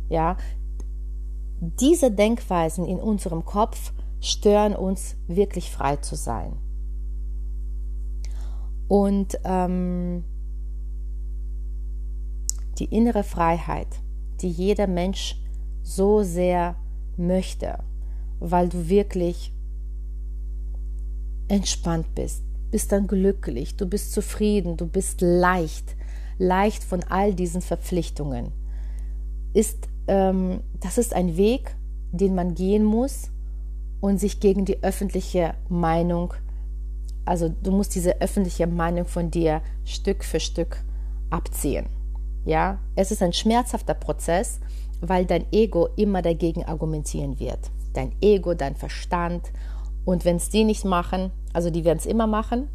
Ja, 0.09 0.37
diese 1.61 2.11
Denkweisen 2.11 2.85
in 2.85 2.99
unserem 2.99 3.45
Kopf 3.45 3.93
stören 4.21 4.75
uns 4.75 5.17
wirklich 5.27 5.71
frei 5.71 5.97
zu 5.97 6.15
sein. 6.15 6.57
Und 8.89 9.39
ähm, 9.45 10.25
die 12.79 12.87
innere 12.87 13.23
Freiheit, 13.23 13.89
die 14.41 14.51
jeder 14.51 14.87
Mensch 14.87 15.41
so 15.83 16.23
sehr 16.23 16.77
möchte, 17.17 17.79
weil 18.41 18.69
du 18.69 18.89
wirklich 18.89 19.53
entspannt 21.49 22.15
bist, 22.15 22.43
bist 22.71 22.93
dann 22.93 23.07
glücklich, 23.07 23.77
du 23.77 23.87
bist 23.87 24.13
zufrieden, 24.13 24.77
du 24.77 24.87
bist 24.87 25.21
leicht, 25.21 25.97
leicht 26.39 26.85
von 26.85 27.03
all 27.05 27.35
diesen 27.35 27.61
Verpflichtungen. 27.61 28.53
Ist, 29.53 29.89
ähm, 30.09 30.61
das 30.81 30.99
ist 30.99 31.15
ein 31.15 31.37
Weg, 31.37 31.77
den 32.13 32.35
man 32.35 32.55
gehen 32.55 32.85
muss 32.85 33.31
und 34.01 34.19
sich 34.19 34.41
gegen 34.41 34.65
die 34.65 34.83
öffentliche 34.83 35.55
Meinung, 35.69 36.35
also 37.25 37.49
du 37.49 37.71
musst 37.71 37.95
diese 37.95 38.21
öffentliche 38.21 38.67
Meinung 38.67 39.07
von 39.07 39.31
dir 39.31 39.63
Stück 39.85 40.25
für 40.25 40.41
Stück 40.41 40.83
abziehen. 41.31 41.87
Ja, 42.45 42.79
es 42.97 43.11
ist 43.11 43.23
ein 43.23 43.33
schmerzhafter 43.33 43.95
Prozess, 43.95 44.61
weil 45.01 45.25
dein 45.25 45.47
Ego 45.53 45.89
immer 45.97 46.23
dagegen 46.23 46.65
argumentieren 46.65 47.39
wird. 47.39 47.71
Dein 47.95 48.13
Ego, 48.21 48.55
dein 48.55 48.77
Verstand. 48.77 49.51
Und 50.05 50.25
wenn 50.25 50.37
es 50.37 50.51
die 50.51 50.65
nicht 50.65 50.85
machen, 50.85 51.31
also 51.53 51.71
die 51.71 51.85
werden 51.85 51.99
es 51.99 52.07
immer 52.07 52.27
machen, 52.27 52.69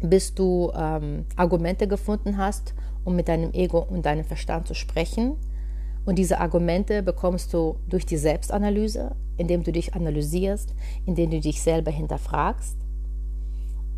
bis 0.00 0.34
du 0.34 0.72
ähm, 0.74 1.24
Argumente 1.36 1.86
gefunden 1.86 2.36
hast, 2.36 2.74
um 3.04 3.16
mit 3.16 3.28
deinem 3.28 3.52
Ego 3.52 3.78
und 3.78 4.04
deinem 4.06 4.24
Verstand 4.24 4.66
zu 4.66 4.74
sprechen. 4.74 5.36
Und 6.04 6.16
diese 6.16 6.40
Argumente 6.40 7.02
bekommst 7.02 7.54
du 7.54 7.76
durch 7.88 8.04
die 8.04 8.16
Selbstanalyse, 8.16 9.14
indem 9.36 9.62
du 9.62 9.72
dich 9.72 9.94
analysierst, 9.94 10.74
indem 11.06 11.30
du 11.30 11.40
dich 11.40 11.62
selber 11.62 11.90
hinterfragst. 11.90 12.76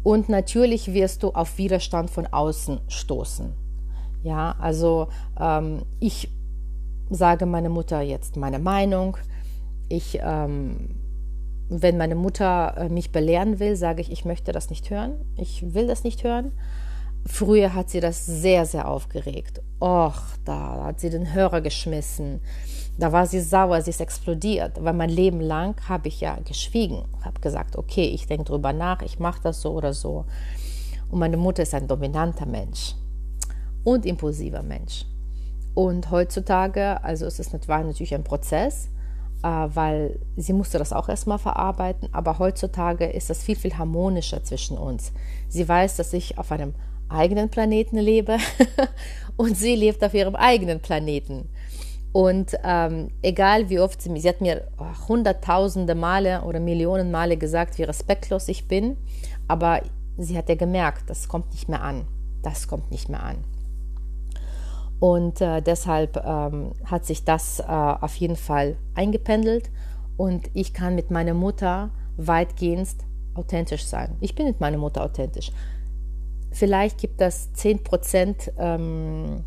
Und 0.02 0.28
natürlich 0.28 0.92
wirst 0.92 1.22
du 1.22 1.30
auf 1.30 1.56
Widerstand 1.56 2.10
von 2.10 2.26
außen 2.26 2.80
stoßen. 2.88 3.54
Ja, 4.22 4.54
also 4.58 5.08
ähm, 5.40 5.82
ich 5.98 6.30
sage 7.10 7.46
meiner 7.46 7.70
Mutter 7.70 8.00
jetzt 8.02 8.36
meine 8.36 8.58
Meinung. 8.58 9.16
Ich, 9.88 10.18
ähm, 10.22 10.96
wenn 11.68 11.96
meine 11.96 12.14
Mutter 12.14 12.74
äh, 12.76 12.88
mich 12.88 13.12
belehren 13.12 13.58
will, 13.58 13.76
sage 13.76 14.00
ich, 14.00 14.10
ich 14.10 14.24
möchte 14.24 14.52
das 14.52 14.70
nicht 14.70 14.90
hören. 14.90 15.14
Ich 15.36 15.74
will 15.74 15.86
das 15.86 16.04
nicht 16.04 16.24
hören. 16.24 16.52
Früher 17.26 17.72
hat 17.72 17.88
sie 17.88 18.00
das 18.00 18.26
sehr, 18.26 18.66
sehr 18.66 18.86
aufgeregt. 18.86 19.62
Och, 19.80 20.20
da 20.44 20.84
hat 20.84 21.00
sie 21.00 21.08
den 21.08 21.32
Hörer 21.32 21.62
geschmissen. 21.62 22.40
Da 22.98 23.12
war 23.12 23.26
sie 23.26 23.40
sauer, 23.40 23.80
sie 23.80 23.90
ist 23.90 24.00
explodiert. 24.00 24.84
Weil 24.84 24.92
mein 24.92 25.08
Leben 25.08 25.40
lang 25.40 25.76
habe 25.88 26.08
ich 26.08 26.20
ja 26.20 26.36
geschwiegen, 26.44 27.04
habe 27.22 27.40
gesagt, 27.40 27.76
okay, 27.76 28.06
ich 28.06 28.26
denke 28.26 28.44
drüber 28.44 28.72
nach, 28.72 29.00
ich 29.02 29.18
mache 29.18 29.40
das 29.42 29.62
so 29.62 29.72
oder 29.72 29.94
so. 29.94 30.26
Und 31.10 31.18
meine 31.18 31.38
Mutter 31.38 31.62
ist 31.62 31.74
ein 31.74 31.88
dominanter 31.88 32.46
Mensch 32.46 32.94
und 33.84 34.04
impulsiver 34.04 34.62
Mensch. 34.62 35.06
Und 35.74 36.10
heutzutage, 36.10 37.02
also 37.02 37.26
es 37.26 37.38
ist 37.38 37.52
natürlich 37.52 38.14
ein 38.14 38.22
Prozess, 38.22 38.90
weil 39.44 40.18
sie 40.36 40.54
musste 40.54 40.78
das 40.78 40.92
auch 40.92 41.08
erstmal 41.08 41.38
verarbeiten, 41.38 42.08
aber 42.12 42.38
heutzutage 42.38 43.04
ist 43.04 43.28
das 43.28 43.42
viel, 43.42 43.56
viel 43.56 43.76
harmonischer 43.76 44.42
zwischen 44.42 44.78
uns. 44.78 45.12
Sie 45.48 45.68
weiß, 45.68 45.96
dass 45.96 46.12
ich 46.14 46.38
auf 46.38 46.50
einem 46.50 46.74
eigenen 47.10 47.50
Planeten 47.50 47.98
lebe 47.98 48.38
und 49.36 49.56
sie 49.56 49.76
lebt 49.76 50.02
auf 50.02 50.14
ihrem 50.14 50.34
eigenen 50.34 50.80
Planeten. 50.80 51.50
Und 52.12 52.56
ähm, 52.64 53.10
egal 53.22 53.68
wie 53.68 53.80
oft 53.80 54.00
sie, 54.00 54.18
sie 54.18 54.28
hat 54.28 54.40
mir 54.40 54.68
hunderttausende 55.08 55.94
Male 55.94 56.42
oder 56.42 56.60
Millionen 56.60 57.10
Male 57.10 57.36
gesagt, 57.36 57.76
wie 57.76 57.82
respektlos 57.82 58.48
ich 58.48 58.66
bin, 58.66 58.96
aber 59.46 59.82
sie 60.16 60.38
hat 60.38 60.48
ja 60.48 60.54
gemerkt, 60.54 61.10
das 61.10 61.28
kommt 61.28 61.50
nicht 61.50 61.68
mehr 61.68 61.82
an. 61.82 62.06
Das 62.42 62.68
kommt 62.68 62.90
nicht 62.90 63.08
mehr 63.08 63.22
an. 63.22 63.36
Und 65.00 65.40
äh, 65.40 65.60
deshalb 65.60 66.16
ähm, 66.24 66.72
hat 66.84 67.04
sich 67.04 67.24
das 67.24 67.60
äh, 67.60 67.64
auf 67.64 68.14
jeden 68.16 68.36
Fall 68.36 68.76
eingependelt 68.94 69.70
und 70.16 70.48
ich 70.54 70.72
kann 70.72 70.94
mit 70.94 71.10
meiner 71.10 71.34
Mutter 71.34 71.90
weitgehend 72.16 72.88
authentisch 73.34 73.84
sein. 73.84 74.16
Ich 74.20 74.34
bin 74.34 74.46
mit 74.46 74.60
meiner 74.60 74.78
Mutter 74.78 75.04
authentisch. 75.04 75.50
Vielleicht 76.52 76.98
gibt 76.98 77.20
es 77.20 77.52
10 77.54 77.82
Prozent, 77.82 78.52
ähm, 78.56 79.42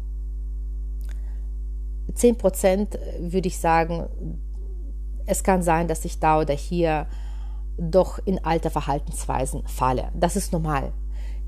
10 2.13 2.37
Prozent 2.37 2.99
würde 3.19 3.47
ich 3.47 3.59
sagen, 3.59 4.07
es 5.25 5.43
kann 5.43 5.61
sein, 5.61 5.87
dass 5.87 6.03
ich 6.05 6.19
da 6.19 6.39
oder 6.39 6.53
hier 6.53 7.07
doch 7.77 8.19
in 8.25 8.43
alte 8.43 8.69
Verhaltensweisen 8.69 9.65
falle. 9.67 10.11
Das 10.13 10.35
ist 10.35 10.51
normal 10.51 10.91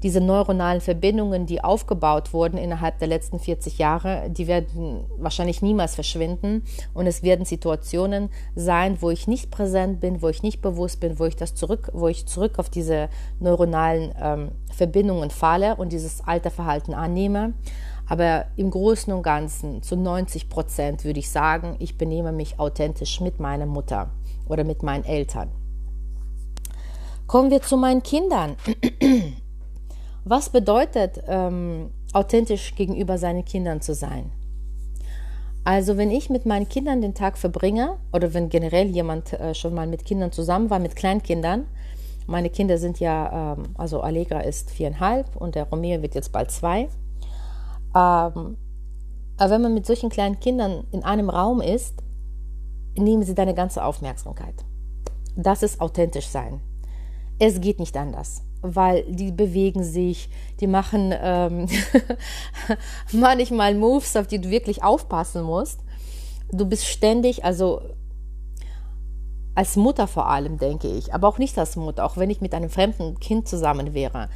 diese 0.04 0.22
neuronalen 0.22 0.82
Verbindungen, 0.82 1.46
die 1.46 1.64
aufgebaut 1.64 2.34
wurden 2.34 2.58
innerhalb 2.58 3.00
der 3.00 3.08
letzten 3.08 3.40
40 3.40 3.78
Jahre, 3.78 4.30
die 4.30 4.48
werden 4.48 5.06
wahrscheinlich 5.18 5.62
niemals 5.62 5.96
verschwinden. 5.96 6.64
Und 6.94 7.08
es 7.08 7.24
werden 7.24 7.46
Situationen 7.46 8.30
sein, 8.56 9.02
wo 9.02 9.10
ich 9.10 9.28
nicht 9.28 9.52
präsent 9.52 10.00
bin, 10.00 10.22
wo 10.22 10.30
ich 10.30 10.44
nicht 10.44 10.62
bewusst 10.62 11.00
bin, 11.00 11.20
wo 11.20 11.26
ich 11.26 11.36
das 11.36 11.56
zurück, 11.56 11.90
wo 11.94 12.08
ich 12.08 12.26
zurück 12.28 12.60
auf 12.60 12.70
diese 12.70 13.10
neuronalen 13.40 14.14
ähm, 14.20 14.52
Verbindungen 14.72 15.30
falle 15.30 15.76
und 15.76 15.92
dieses 15.92 16.22
alte 16.26 16.50
Verhalten 16.50 16.94
annehme. 16.94 17.54
Aber 18.08 18.46
im 18.56 18.72
Großen 18.72 19.14
und 19.14 19.22
Ganzen, 19.22 19.84
zu 19.84 19.96
90 19.96 20.50
Prozent 20.50 21.04
würde 21.04 21.20
ich 21.20 21.30
sagen, 21.30 21.76
ich 21.78 21.98
benehme 21.98 22.32
mich 22.32 22.60
authentisch 22.60 23.22
mit 23.22 23.40
meiner 23.40 23.68
Mutter 23.68 24.10
oder 24.48 24.64
mit 24.64 24.82
meinen 24.82 25.06
Eltern. 25.06 25.52
Kommen 27.28 27.52
wir 27.52 27.62
zu 27.62 27.78
meinen 27.78 28.02
Kindern. 28.02 28.56
Was 30.30 30.52
bedeutet 30.52 31.24
ähm, 31.28 31.90
authentisch 32.14 32.76
gegenüber 32.76 33.18
seinen 33.18 33.46
Kindern 33.46 33.82
zu 33.82 33.96
sein? 33.96 34.32
Also 35.64 35.98
wenn 35.98 36.12
ich 36.12 36.30
mit 36.30 36.46
meinen 36.46 36.70
Kindern 36.70 37.02
den 37.02 37.16
Tag 37.16 37.36
verbringe 37.36 37.98
oder 38.14 38.32
wenn 38.36 38.50
generell 38.50 38.86
jemand 38.86 39.34
äh, 39.34 39.56
schon 39.56 39.74
mal 39.74 39.88
mit 39.88 40.06
Kindern 40.06 40.32
zusammen 40.32 40.70
war, 40.70 40.78
mit 40.78 40.96
Kleinkindern, 40.96 41.66
meine 42.28 42.52
Kinder 42.52 42.78
sind 42.78 43.00
ja, 43.00 43.56
ähm, 43.56 43.70
also 43.74 44.02
Allegra 44.02 44.42
ist 44.42 44.70
viereinhalb 44.70 45.36
und 45.36 45.56
der 45.56 45.68
Romeo 45.68 46.04
wird 46.04 46.14
jetzt 46.14 46.32
bald 46.32 46.52
zwei. 46.52 46.90
Ähm, 47.96 48.58
aber 49.38 49.50
wenn 49.50 49.64
man 49.64 49.74
mit 49.74 49.88
solchen 49.88 50.12
kleinen 50.12 50.40
Kindern 50.40 50.84
in 50.92 51.04
einem 51.04 51.32
Raum 51.32 51.60
ist, 51.60 52.04
nehmen 52.96 53.24
sie 53.24 53.34
deine 53.34 53.56
ganze 53.56 53.84
Aufmerksamkeit. 53.84 54.64
Das 55.36 55.64
ist 55.64 55.82
authentisch 55.82 56.28
sein. 56.28 56.62
Es 57.40 57.60
geht 57.60 57.80
nicht 57.80 57.98
anders 57.98 58.44
weil 58.62 59.04
die 59.04 59.32
bewegen 59.32 59.84
sich, 59.84 60.30
die 60.60 60.68
machen 60.68 61.14
ähm, 61.22 61.68
manchmal 63.12 63.76
Moves, 63.76 64.16
auf 64.16 64.28
die 64.28 64.40
du 64.40 64.50
wirklich 64.50 64.84
aufpassen 64.84 65.44
musst. 65.44 65.80
Du 66.52 66.66
bist 66.66 66.86
ständig, 66.86 67.46
also 67.46 67.82
als 69.56 69.76
Mutter 69.76 70.08
vor 70.08 70.28
allem, 70.28 70.58
denke 70.58 70.88
ich, 70.88 71.14
aber 71.14 71.28
auch 71.28 71.38
nicht 71.38 71.58
als 71.58 71.76
Mutter, 71.76 72.06
auch 72.06 72.18
wenn 72.18 72.30
ich 72.30 72.42
mit 72.42 72.54
einem 72.54 72.70
fremden 72.70 73.20
Kind 73.20 73.48
zusammen 73.48 73.94
wäre. 73.94 74.30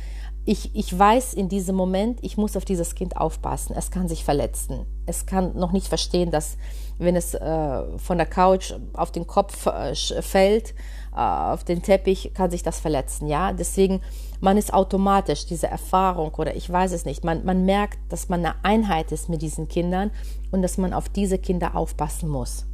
Ich, 0.45 0.75
ich 0.75 0.97
weiß 0.97 1.33
in 1.33 1.47
diesem 1.47 1.75
Moment, 1.77 2.19
ich 2.21 2.35
muss 2.35 2.57
auf 2.57 2.65
dieses 2.65 2.95
Kind 2.95 3.15
aufpassen. 3.15 3.73
Es 3.77 3.91
kann 3.91 4.09
sich 4.09 4.25
verletzen. 4.25 4.85
Es 5.05 5.25
kann 5.25 5.55
noch 5.55 5.71
nicht 5.71 5.87
verstehen, 5.87 6.31
dass 6.31 6.57
wenn 6.97 7.15
es 7.15 7.33
äh, 7.33 7.97
von 7.97 8.17
der 8.17 8.27
Couch 8.27 8.73
auf 8.91 9.11
den 9.11 9.25
Kopf 9.25 9.65
äh, 9.67 9.95
fällt, 9.95 10.73
auf 11.15 11.63
den 11.63 11.81
Teppich, 11.81 12.31
kann 12.33 12.51
sich 12.51 12.63
das 12.63 12.79
verletzen. 12.79 13.27
Ja, 13.27 13.53
deswegen 13.53 14.01
man 14.41 14.57
ist 14.57 14.73
automatisch 14.73 15.45
diese 15.45 15.67
Erfahrung 15.67 16.33
oder 16.35 16.55
ich 16.55 16.69
weiß 16.69 16.91
es 16.91 17.05
nicht. 17.05 17.23
Man, 17.23 17.45
man 17.45 17.65
merkt, 17.65 17.99
dass 18.09 18.29
man 18.29 18.45
eine 18.45 18.55
Einheit 18.63 19.11
ist 19.11 19.29
mit 19.29 19.41
diesen 19.41 19.67
Kindern 19.67 20.11
und 20.51 20.61
dass 20.61 20.77
man 20.77 20.93
auf 20.93 21.09
diese 21.09 21.37
Kinder 21.37 21.75
aufpassen 21.75 22.29
muss. 22.29 22.65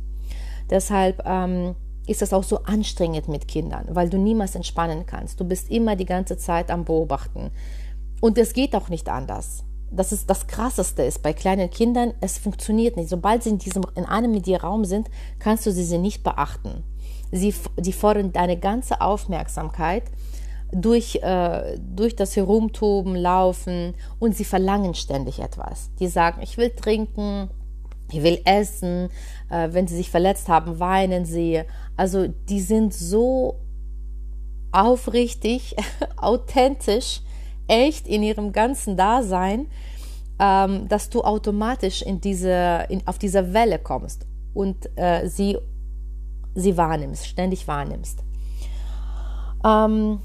Deshalb 0.70 1.22
ähm, 1.26 1.76
ist 2.08 2.22
es 2.22 2.34
auch 2.34 2.44
so 2.44 2.64
anstrengend 2.64 3.28
mit 3.28 3.48
Kindern, 3.48 3.86
weil 3.90 4.10
du 4.10 4.18
niemals 4.18 4.56
entspannen 4.56 5.06
kannst. 5.06 5.40
Du 5.40 5.46
bist 5.46 5.70
immer 5.70 5.96
die 5.96 6.06
ganze 6.06 6.38
Zeit 6.38 6.72
am 6.72 6.86
Beobachten. 6.86 7.52
Und 8.22 8.38
es 8.38 8.54
geht 8.54 8.76
auch 8.76 8.90
nicht 8.90 9.10
anders 9.10 9.64
das 9.92 10.12
ist 10.12 10.30
das 10.30 10.48
Krasseste 10.48 11.04
ist 11.04 11.24
bei 11.24 11.34
kleinen 11.34 11.70
Kindern, 11.70 12.14
es 12.22 12.38
funktioniert 12.38 12.96
nicht. 12.96 13.10
Sobald 13.10 13.44
sie 13.44 13.50
in 13.50 13.58
diesem 13.58 13.86
in 13.96 14.06
einem 14.06 14.36
Raum 14.56 14.86
sind, 14.86 15.10
kannst 15.40 15.66
du 15.66 15.72
sie 15.72 15.98
nicht 15.98 16.24
beachten. 16.24 16.84
Sie, 17.32 17.54
sie 17.78 17.94
fordern 17.94 18.32
deine 18.32 18.58
ganze 18.58 19.02
Aufmerksamkeit 19.02 20.04
durch, 20.72 21.16
äh, 21.22 21.78
durch 21.80 22.16
das 22.16 22.36
Herumtoben, 22.36 23.16
Laufen 23.16 23.96
und 24.20 24.36
sie 24.36 24.46
verlangen 24.46 24.94
ständig 24.94 25.40
etwas. 25.40 25.90
Die 26.00 26.08
sagen, 26.08 26.42
ich 26.42 26.58
will 26.58 26.70
trinken, 26.72 27.50
ich 28.12 28.24
will 28.24 28.42
essen, 28.46 29.10
äh, 29.50 29.70
wenn 29.72 29.88
sie 29.88 29.96
sich 29.96 30.10
verletzt 30.10 30.50
haben, 30.50 30.80
weinen 30.80 31.26
sie. 31.26 31.62
Also 31.96 32.28
die 32.28 32.62
sind 32.62 32.94
so 32.94 33.60
aufrichtig, 34.72 35.76
authentisch, 36.18 37.22
echt 37.68 38.08
in 38.08 38.24
ihrem 38.24 38.52
ganzen 38.52 38.98
Dasein, 38.98 39.68
ähm, 40.40 40.88
dass 40.88 41.10
du 41.10 41.22
automatisch 41.22 42.02
in 42.02 42.22
diese, 42.22 42.86
in, 42.90 43.06
auf 43.06 43.18
dieser 43.20 43.54
Welle 43.54 43.78
kommst 43.80 44.26
und 44.54 44.90
äh, 44.96 45.28
sie, 45.28 45.58
sie 46.56 46.78
wahrnimmst, 46.78 47.28
ständig 47.28 47.68
wahrnimmst. 47.68 48.24
Ähm, 49.66 50.20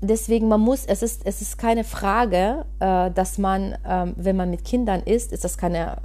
deswegen, 0.00 0.48
man 0.48 0.60
muss, 0.60 0.84
es 0.84 1.02
ist, 1.02 1.24
es 1.24 1.40
ist 1.40 1.58
keine 1.58 1.84
Frage, 1.84 2.64
äh, 2.80 3.10
dass 3.10 3.38
man, 3.38 3.72
äh, 3.72 4.12
wenn 4.16 4.36
man 4.36 4.50
mit 4.50 4.64
Kindern 4.64 5.02
ist, 5.02 5.32
ist 5.32 5.44
das 5.44 5.56
keine, 5.58 5.96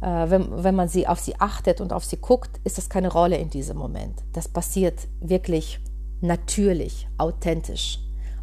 äh, 0.00 0.30
wenn, 0.30 0.64
wenn 0.64 0.74
man 0.74 0.88
sie 0.88 1.06
auf 1.06 1.20
sie 1.20 1.38
achtet 1.40 1.80
und 1.80 1.92
auf 1.92 2.04
sie 2.04 2.16
guckt, 2.16 2.60
ist 2.64 2.78
das 2.78 2.88
keine 2.88 3.12
Rolle 3.12 3.36
in 3.36 3.50
diesem 3.50 3.76
Moment. 3.76 4.22
Das 4.32 4.48
passiert 4.48 5.08
wirklich 5.20 5.80
natürlich, 6.20 7.06
authentisch 7.18 7.98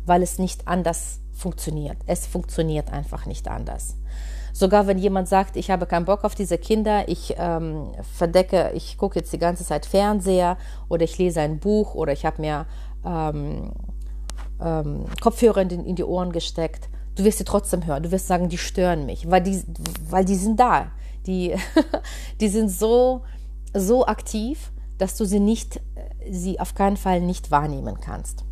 weil 0.05 0.23
es 0.23 0.39
nicht 0.39 0.67
anders 0.67 1.19
funktioniert. 1.31 1.97
Es 2.05 2.25
funktioniert 2.25 2.91
einfach 2.91 3.25
nicht 3.25 3.47
anders. 3.47 3.95
Sogar 4.53 4.88
wenn 4.88 4.98
jemand 4.98 5.27
sagt, 5.27 5.55
ich 5.55 5.72
habe 5.72 5.86
keinen 5.86 6.05
Bock 6.05 6.24
auf 6.24 6.36
diese 6.36 6.58
Kinder, 6.58 7.08
ich 7.08 7.36
ähm, 7.38 7.91
verdecke, 8.17 8.72
ich 8.74 8.98
gucke 8.98 9.20
jetzt 9.20 9.31
die 9.34 9.39
ganze 9.39 9.65
Zeit 9.65 9.86
Fernseher 9.86 10.58
oder 10.89 11.03
ich 11.03 11.17
lese 11.17 11.41
ein 11.41 11.60
Buch 11.60 11.96
oder 11.96 12.13
ich 12.13 12.25
habe 12.25 12.41
mir 12.41 12.65
ähm, 13.05 13.72
ähm, 14.62 15.05
Kopfhörer 15.22 15.62
in, 15.62 15.86
in 15.86 15.96
die 15.96 16.03
Ohren 16.03 16.31
gesteckt, 16.31 16.89
du 17.15 17.24
wirst 17.24 17.39
sie 17.39 17.46
trotzdem 17.46 17.86
hören. 17.86 18.03
Du 18.03 18.12
wirst 18.12 18.27
sagen, 18.27 18.50
die 18.50 18.58
stören 18.58 19.05
mich, 19.05 19.29
weil 19.29 19.41
die, 19.41 19.63
weil 20.10 20.25
die 20.25 20.36
sind 20.36 20.60
da. 20.60 20.91
Die, 21.25 21.55
die 22.41 22.48
sind 22.50 22.70
so, 22.70 23.22
so 23.74 24.05
aktiv, 24.05 24.72
dass 24.98 25.17
du 25.17 25.25
sie 25.25 25.39
nicht, 25.39 25.81
sie 26.29 26.60
auf 26.60 26.75
keinen 26.75 26.98
Fall 26.98 27.22
nicht 27.22 27.51
wahrnehmen 27.51 28.00
kannst. 28.00 28.43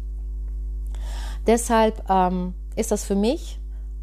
Deshalb 1.47 2.03
ähm, 2.09 2.53
ist 2.75 2.91
das 2.91 3.05
für 3.05 3.15
mich 3.15 3.58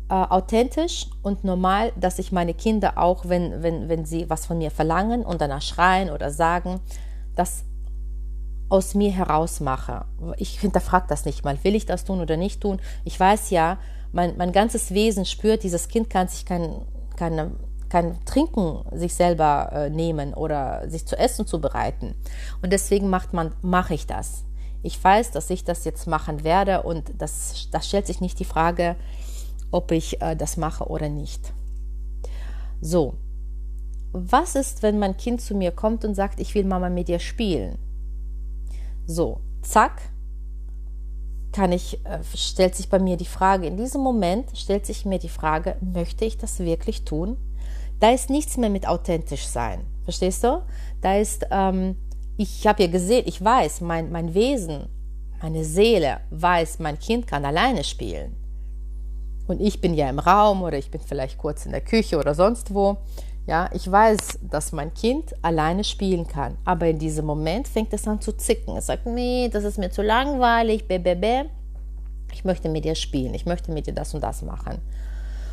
äh, 0.08 0.14
authentisch 0.14 1.06
und 1.22 1.44
normal, 1.44 1.92
dass 1.96 2.18
ich 2.18 2.32
meine 2.32 2.54
Kinder 2.54 2.98
auch, 2.98 3.24
wenn, 3.28 3.62
wenn, 3.62 3.88
wenn 3.88 4.04
sie 4.04 4.30
was 4.30 4.46
von 4.46 4.58
mir 4.58 4.70
verlangen 4.70 5.24
und 5.24 5.40
danach 5.40 5.62
schreien 5.62 6.10
oder 6.10 6.30
sagen, 6.30 6.80
das 7.34 7.64
aus 8.68 8.94
mir 8.94 9.12
heraus 9.12 9.60
mache. 9.60 10.04
Ich 10.36 10.60
hinterfrage 10.60 11.06
das 11.08 11.24
nicht 11.24 11.44
mal. 11.44 11.62
Will 11.62 11.74
ich 11.74 11.86
das 11.86 12.04
tun 12.04 12.20
oder 12.20 12.36
nicht 12.36 12.60
tun? 12.60 12.80
Ich 13.04 13.18
weiß 13.18 13.50
ja, 13.50 13.78
mein, 14.12 14.36
mein 14.36 14.52
ganzes 14.52 14.92
Wesen 14.92 15.24
spürt, 15.24 15.62
dieses 15.62 15.88
Kind 15.88 16.10
kann 16.10 16.28
sich 16.28 16.44
kein, 16.44 16.82
kein, 17.16 17.56
kein 17.88 18.24
Trinken 18.24 18.84
sich 18.92 19.14
selber 19.14 19.70
äh, 19.72 19.90
nehmen 19.90 20.34
oder 20.34 20.88
sich 20.88 21.06
zu 21.06 21.16
essen 21.16 21.46
zubereiten. 21.46 22.14
Und 22.62 22.72
deswegen 22.72 23.08
macht 23.08 23.32
man, 23.32 23.54
mache 23.62 23.94
ich 23.94 24.06
das. 24.06 24.44
Ich 24.82 25.02
weiß, 25.02 25.32
dass 25.32 25.50
ich 25.50 25.64
das 25.64 25.84
jetzt 25.84 26.06
machen 26.06 26.44
werde 26.44 26.82
und 26.82 27.12
das, 27.18 27.68
das 27.72 27.88
stellt 27.88 28.06
sich 28.06 28.20
nicht 28.20 28.38
die 28.38 28.44
Frage, 28.44 28.96
ob 29.70 29.92
ich 29.92 30.20
äh, 30.22 30.36
das 30.36 30.56
mache 30.56 30.84
oder 30.84 31.08
nicht. 31.08 31.52
So, 32.80 33.14
was 34.12 34.54
ist, 34.54 34.82
wenn 34.82 34.98
mein 34.98 35.16
Kind 35.16 35.40
zu 35.40 35.54
mir 35.54 35.72
kommt 35.72 36.04
und 36.04 36.14
sagt, 36.14 36.40
ich 36.40 36.54
will 36.54 36.64
Mama 36.64 36.88
mit 36.88 37.08
dir 37.08 37.18
spielen? 37.18 37.78
So, 39.06 39.40
zack, 39.62 40.00
kann 41.52 41.72
ich, 41.72 42.04
äh, 42.04 42.18
stellt 42.34 42.74
sich 42.74 42.88
bei 42.88 42.98
mir 42.98 43.16
die 43.16 43.24
Frage, 43.24 43.66
in 43.66 43.76
diesem 43.76 44.02
Moment 44.02 44.56
stellt 44.56 44.86
sich 44.86 45.06
mir 45.06 45.18
die 45.18 45.28
Frage, 45.28 45.76
möchte 45.80 46.24
ich 46.24 46.36
das 46.36 46.58
wirklich 46.58 47.04
tun? 47.04 47.36
Da 48.00 48.10
ist 48.10 48.28
nichts 48.30 48.56
mehr 48.56 48.68
mit 48.68 48.86
authentisch 48.86 49.46
sein. 49.46 49.86
Verstehst 50.04 50.44
du? 50.44 50.62
Da 51.00 51.16
ist, 51.16 51.46
ähm, 51.50 51.96
ich 52.36 52.66
habe 52.66 52.82
ja 52.82 52.90
gesehen, 52.90 53.24
ich 53.26 53.42
weiß, 53.42 53.80
mein, 53.80 54.12
mein 54.12 54.34
Wesen, 54.34 54.88
meine 55.40 55.64
Seele 55.64 56.20
weiß, 56.30 56.78
mein 56.78 56.98
Kind 56.98 57.26
kann 57.26 57.44
alleine 57.44 57.84
spielen. 57.84 58.36
Und 59.46 59.60
ich 59.60 59.80
bin 59.80 59.94
ja 59.94 60.08
im 60.08 60.18
Raum 60.18 60.62
oder 60.62 60.78
ich 60.78 60.90
bin 60.90 61.00
vielleicht 61.00 61.38
kurz 61.38 61.66
in 61.66 61.72
der 61.72 61.80
Küche 61.80 62.18
oder 62.18 62.34
sonst 62.34 62.74
wo. 62.74 62.98
Ja, 63.46 63.70
ich 63.72 63.90
weiß, 63.90 64.40
dass 64.50 64.72
mein 64.72 64.92
Kind 64.92 65.32
alleine 65.42 65.84
spielen 65.84 66.26
kann, 66.26 66.58
aber 66.64 66.88
in 66.88 66.98
diesem 66.98 67.26
Moment 67.26 67.68
fängt 67.68 67.92
es 67.92 68.08
an 68.08 68.20
zu 68.20 68.32
zicken. 68.32 68.76
Es 68.76 68.86
sagt, 68.86 69.06
nee, 69.06 69.48
das 69.52 69.62
ist 69.62 69.78
mir 69.78 69.90
zu 69.90 70.02
langweilig, 70.02 70.88
bäh, 70.88 70.98
bäh, 70.98 71.14
bäh. 71.14 71.44
Ich 72.32 72.44
möchte 72.44 72.68
mit 72.68 72.84
dir 72.84 72.96
spielen, 72.96 73.34
ich 73.34 73.46
möchte 73.46 73.70
mit 73.70 73.86
dir 73.86 73.94
das 73.94 74.14
und 74.14 74.20
das 74.22 74.42
machen. 74.42 74.80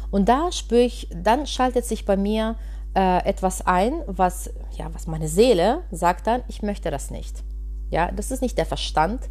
Und 0.09 0.27
da 0.27 0.51
spüre 0.51 0.81
ich, 0.81 1.07
dann 1.15 1.45
schaltet 1.45 1.85
sich 1.85 2.03
bei 2.05 2.17
mir 2.17 2.55
äh, 2.95 3.23
etwas 3.25 3.65
ein, 3.65 4.01
was, 4.07 4.49
ja, 4.75 4.87
was 4.93 5.05
meine 5.05 5.27
Seele 5.27 5.83
sagt 5.91 6.25
dann, 6.25 6.43
ich 6.47 6.63
möchte 6.63 6.89
das 6.89 7.11
nicht. 7.11 7.43
Ja, 7.91 8.11
das 8.11 8.31
ist 8.31 8.41
nicht 8.41 8.57
der 8.57 8.65
Verstand, 8.65 9.29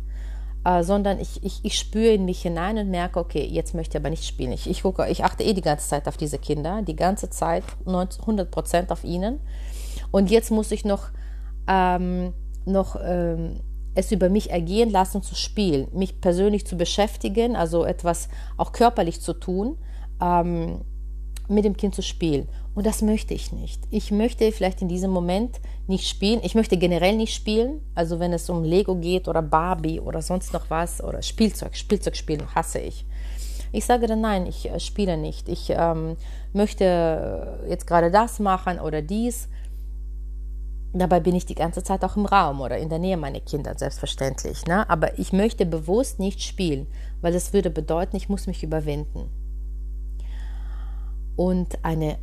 äh, 0.64 0.82
sondern 0.82 1.18
ich, 1.18 1.42
ich, 1.44 1.60
ich 1.64 1.78
spüre 1.78 2.14
in 2.14 2.24
mich 2.24 2.42
hinein 2.42 2.78
und 2.78 2.90
merke, 2.90 3.18
okay, 3.18 3.44
jetzt 3.44 3.74
möchte 3.74 3.96
ich 3.96 4.02
aber 4.02 4.10
nicht 4.10 4.24
spielen. 4.24 4.52
Ich, 4.52 4.68
ich, 4.68 4.82
gucke, 4.82 5.08
ich 5.08 5.24
achte 5.24 5.42
eh 5.42 5.54
die 5.54 5.62
ganze 5.62 5.88
Zeit 5.88 6.06
auf 6.06 6.16
diese 6.16 6.38
Kinder, 6.38 6.82
die 6.82 6.96
ganze 6.96 7.30
Zeit 7.30 7.64
100 7.86 8.50
Prozent 8.50 8.92
auf 8.92 9.04
ihnen. 9.04 9.40
Und 10.10 10.30
jetzt 10.30 10.50
muss 10.50 10.70
ich 10.70 10.84
noch, 10.84 11.08
ähm, 11.66 12.32
noch 12.64 12.96
ähm, 13.02 13.60
es 13.94 14.12
über 14.12 14.28
mich 14.28 14.50
ergehen 14.50 14.90
lassen 14.90 15.22
zu 15.22 15.34
spielen, 15.34 15.88
mich 15.92 16.20
persönlich 16.20 16.66
zu 16.66 16.76
beschäftigen, 16.76 17.56
also 17.56 17.84
etwas 17.84 18.28
auch 18.56 18.72
körperlich 18.72 19.20
zu 19.20 19.34
tun, 19.34 19.76
ähm, 20.20 20.82
mit 21.48 21.64
dem 21.64 21.76
Kind 21.76 21.94
zu 21.94 22.02
spielen. 22.02 22.48
Und 22.74 22.86
das 22.86 23.02
möchte 23.02 23.34
ich 23.34 23.52
nicht. 23.52 23.82
Ich 23.90 24.10
möchte 24.10 24.50
vielleicht 24.50 24.80
in 24.80 24.88
diesem 24.88 25.10
Moment 25.10 25.60
nicht 25.86 26.08
spielen. 26.08 26.40
Ich 26.42 26.54
möchte 26.54 26.78
generell 26.78 27.16
nicht 27.16 27.34
spielen. 27.34 27.82
Also 27.94 28.18
wenn 28.18 28.32
es 28.32 28.48
um 28.48 28.64
Lego 28.64 28.96
geht 28.96 29.28
oder 29.28 29.42
Barbie 29.42 30.00
oder 30.00 30.22
sonst 30.22 30.52
noch 30.54 30.70
was 30.70 31.02
oder 31.02 31.20
Spielzeug, 31.20 31.76
Spielzeug 31.76 32.16
spielen 32.16 32.54
hasse 32.54 32.78
ich. 32.78 33.04
Ich 33.72 33.84
sage 33.84 34.06
dann 34.06 34.20
nein, 34.20 34.46
ich 34.46 34.70
äh, 34.70 34.80
spiele 34.80 35.16
nicht. 35.16 35.48
Ich 35.48 35.70
ähm, 35.70 36.16
möchte 36.52 37.60
jetzt 37.68 37.86
gerade 37.86 38.10
das 38.10 38.38
machen 38.38 38.78
oder 38.78 39.02
dies. 39.02 39.48
Dabei 40.94 41.20
bin 41.20 41.34
ich 41.34 41.46
die 41.46 41.54
ganze 41.54 41.82
Zeit 41.82 42.04
auch 42.04 42.16
im 42.16 42.26
Raum 42.26 42.60
oder 42.60 42.76
in 42.76 42.90
der 42.90 42.98
Nähe 42.98 43.16
meiner 43.16 43.40
Kinder, 43.40 43.74
selbstverständlich. 43.76 44.66
Ne? 44.66 44.88
Aber 44.90 45.18
ich 45.18 45.32
möchte 45.32 45.64
bewusst 45.64 46.18
nicht 46.18 46.42
spielen, 46.42 46.86
weil 47.22 47.32
das 47.32 47.54
würde 47.54 47.70
bedeuten, 47.70 48.16
ich 48.16 48.28
muss 48.28 48.46
mich 48.46 48.62
überwinden. 48.62 49.30
Und 51.34 51.82
eine 51.82 52.18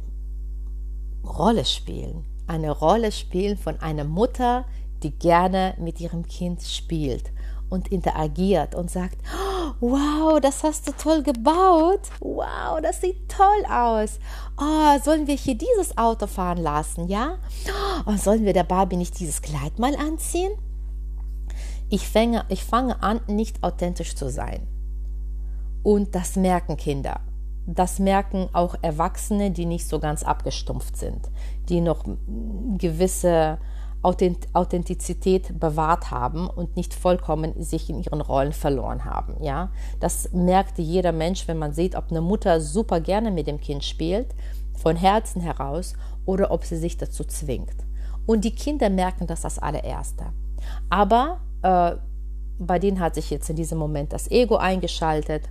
Rolle 1.23 1.65
spielen. 1.65 2.25
Eine 2.47 2.71
Rolle 2.71 3.11
spielen 3.11 3.57
von 3.57 3.79
einer 3.79 4.03
Mutter, 4.03 4.65
die 5.03 5.11
gerne 5.11 5.75
mit 5.79 6.01
ihrem 6.01 6.25
Kind 6.25 6.63
spielt 6.63 7.31
und 7.69 7.89
interagiert 7.89 8.75
und 8.75 8.89
sagt, 8.89 9.17
wow, 9.79 10.39
das 10.39 10.63
hast 10.63 10.87
du 10.87 10.91
toll 10.93 11.23
gebaut. 11.23 12.01
Wow, 12.19 12.81
das 12.81 13.01
sieht 13.01 13.29
toll 13.29 13.65
aus. 13.71 14.19
Oh, 14.57 14.99
sollen 15.03 15.27
wir 15.27 15.35
hier 15.35 15.55
dieses 15.55 15.97
Auto 15.97 16.27
fahren 16.27 16.57
lassen, 16.57 17.07
ja? 17.07 17.37
Oh, 18.05 18.17
sollen 18.17 18.45
wir 18.45 18.53
der 18.53 18.63
Barbie 18.63 18.97
nicht 18.97 19.19
dieses 19.19 19.41
Kleid 19.41 19.77
mal 19.77 19.95
anziehen? 19.95 20.51
Ich 21.89 22.07
fange, 22.07 22.45
ich 22.49 22.63
fange 22.63 23.01
an, 23.01 23.21
nicht 23.27 23.63
authentisch 23.63 24.15
zu 24.15 24.29
sein. 24.29 24.67
Und 25.83 26.13
das 26.13 26.35
merken 26.35 26.77
Kinder 26.77 27.21
das 27.75 27.99
merken 27.99 28.49
auch 28.53 28.75
Erwachsene, 28.81 29.51
die 29.51 29.65
nicht 29.65 29.87
so 29.87 29.99
ganz 29.99 30.23
abgestumpft 30.23 30.97
sind, 30.97 31.29
die 31.69 31.81
noch 31.81 32.03
gewisse 32.77 33.59
Authentizität 34.01 35.59
bewahrt 35.59 36.09
haben 36.09 36.49
und 36.49 36.77
nicht 36.77 36.93
vollkommen 36.93 37.61
sich 37.61 37.89
in 37.89 38.01
ihren 38.01 38.21
Rollen 38.21 38.53
verloren 38.53 39.03
haben. 39.05 39.43
Ja, 39.43 39.71
das 39.99 40.31
merkt 40.31 40.79
jeder 40.79 41.11
Mensch, 41.11 41.47
wenn 41.47 41.57
man 41.57 41.73
sieht, 41.73 41.95
ob 41.95 42.09
eine 42.09 42.21
Mutter 42.21 42.61
super 42.61 43.01
gerne 43.01 43.29
mit 43.29 43.47
dem 43.47 43.59
Kind 43.59 43.83
spielt, 43.83 44.33
von 44.77 44.95
Herzen 44.95 45.41
heraus, 45.41 45.93
oder 46.25 46.51
ob 46.51 46.63
sie 46.63 46.77
sich 46.77 46.95
dazu 46.97 47.23
zwingt. 47.23 47.75
Und 48.25 48.45
die 48.45 48.53
Kinder 48.53 48.89
merken 48.89 49.27
das 49.27 49.43
als 49.43 49.59
allererste. 49.59 50.27
Aber 50.89 51.41
äh, 51.63 51.95
bei 52.59 52.79
denen 52.79 52.99
hat 52.99 53.15
sich 53.15 53.29
jetzt 53.29 53.49
in 53.49 53.55
diesem 53.55 53.77
Moment 53.77 54.13
das 54.13 54.29
Ego 54.29 54.57
eingeschaltet 54.57 55.49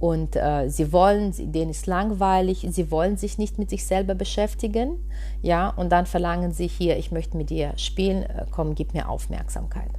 und 0.00 0.34
äh, 0.34 0.68
sie 0.68 0.92
wollen, 0.92 1.32
denen 1.52 1.70
ist 1.70 1.86
langweilig, 1.86 2.66
sie 2.70 2.90
wollen 2.90 3.18
sich 3.18 3.36
nicht 3.36 3.58
mit 3.58 3.68
sich 3.68 3.84
selber 3.84 4.14
beschäftigen, 4.14 4.98
ja, 5.42 5.68
und 5.68 5.92
dann 5.92 6.06
verlangen 6.06 6.52
sie 6.52 6.66
hier, 6.66 6.96
ich 6.96 7.12
möchte 7.12 7.36
mit 7.36 7.50
dir 7.50 7.74
spielen, 7.76 8.22
äh, 8.22 8.46
komm, 8.50 8.74
gib 8.74 8.94
mir 8.94 9.10
Aufmerksamkeit. 9.10 9.90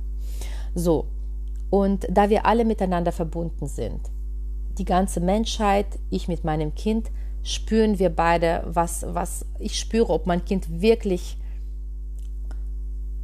So, 0.73 1.05
und 1.69 2.07
da 2.09 2.29
wir 2.31 2.47
alle 2.47 2.65
miteinander 2.65 3.11
verbunden 3.11 3.67
sind, 3.67 4.01
die 4.79 4.85
ganze 4.85 5.19
Menschheit, 5.19 5.85
ich 6.09 6.27
mit 6.27 6.43
meinem 6.43 6.73
Kind, 6.73 7.11
spüren 7.43 7.99
wir 7.99 8.09
beide, 8.09 8.63
was, 8.65 9.05
was 9.07 9.45
ich 9.59 9.79
spüre, 9.79 10.09
ob 10.09 10.25
mein 10.25 10.43
Kind 10.45 10.81
wirklich 10.81 11.37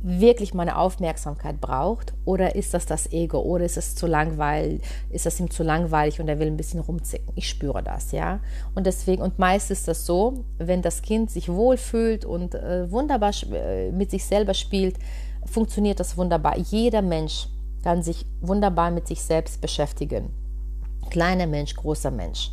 wirklich 0.02 0.54
meine 0.54 0.78
Aufmerksamkeit 0.78 1.60
braucht 1.60 2.14
oder 2.24 2.56
ist 2.56 2.74
das 2.74 2.86
das 2.86 3.12
Ego 3.12 3.40
oder 3.40 3.66
ist 3.66 3.78
es 3.78 3.96
zu 3.96 4.08
langweilig, 4.08 4.82
ist 5.10 5.26
das 5.26 5.40
ihm 5.40 5.50
zu 5.50 5.64
langweilig 5.64 6.20
und 6.20 6.28
er 6.28 6.40
will 6.40 6.48
ein 6.48 6.58
bisschen 6.58 6.80
rumzicken. 6.80 7.34
Ich 7.36 7.50
spüre 7.50 7.82
das, 7.82 8.12
ja. 8.12 8.40
Und 8.76 8.86
deswegen, 8.86 9.22
und 9.22 9.40
meist 9.40 9.72
ist 9.72 9.88
das 9.88 10.06
so, 10.06 10.46
wenn 10.58 10.82
das 10.82 11.02
Kind 11.02 11.32
sich 11.32 11.50
wohlfühlt 11.50 12.26
und 12.26 12.56
äh, 12.56 12.92
wunderbar 12.92 13.32
äh, 13.52 13.92
mit 13.92 14.12
sich 14.12 14.24
selber 14.26 14.54
spielt, 14.54 14.98
funktioniert 15.46 16.00
das 16.00 16.18
wunderbar. 16.18 16.58
Jeder 16.58 17.02
Mensch 17.02 17.48
kann 17.84 18.04
sich 18.04 18.26
wunderbar 18.42 18.92
mit 18.92 19.08
sich 19.08 19.22
selbst 19.22 19.62
beschäftigen. 19.62 20.30
Kleiner 21.10 21.48
Mensch, 21.48 21.74
großer 21.76 22.12
Mensch. 22.12 22.52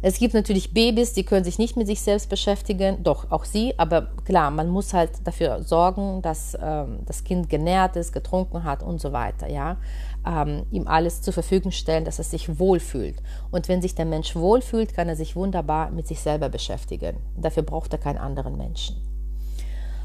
Es 0.00 0.18
gibt 0.18 0.32
natürlich 0.32 0.72
Babys, 0.72 1.12
die 1.12 1.24
können 1.24 1.42
sich 1.42 1.58
nicht 1.58 1.76
mit 1.76 1.88
sich 1.88 2.00
selbst 2.00 2.28
beschäftigen, 2.28 3.02
doch 3.02 3.32
auch 3.32 3.44
sie, 3.44 3.76
aber 3.78 4.02
klar, 4.24 4.52
man 4.52 4.68
muss 4.68 4.94
halt 4.94 5.10
dafür 5.24 5.62
sorgen, 5.64 6.22
dass 6.22 6.56
ähm, 6.60 7.00
das 7.04 7.24
Kind 7.24 7.50
genährt 7.50 7.96
ist, 7.96 8.12
getrunken 8.12 8.62
hat 8.62 8.84
und 8.84 9.00
so 9.00 9.12
weiter, 9.12 9.50
ja. 9.50 9.76
Ähm, 10.24 10.66
ihm 10.70 10.86
alles 10.86 11.22
zur 11.22 11.32
Verfügung 11.32 11.72
stellen, 11.72 12.04
dass 12.04 12.20
es 12.20 12.30
sich 12.30 12.60
wohlfühlt. 12.60 13.16
Und 13.50 13.68
wenn 13.68 13.82
sich 13.82 13.96
der 13.96 14.04
Mensch 14.04 14.36
wohlfühlt, 14.36 14.94
kann 14.94 15.08
er 15.08 15.16
sich 15.16 15.34
wunderbar 15.34 15.90
mit 15.90 16.06
sich 16.06 16.20
selber 16.20 16.48
beschäftigen. 16.48 17.16
Dafür 17.36 17.64
braucht 17.64 17.92
er 17.92 17.98
keinen 17.98 18.18
anderen 18.18 18.56
Menschen. 18.56 18.96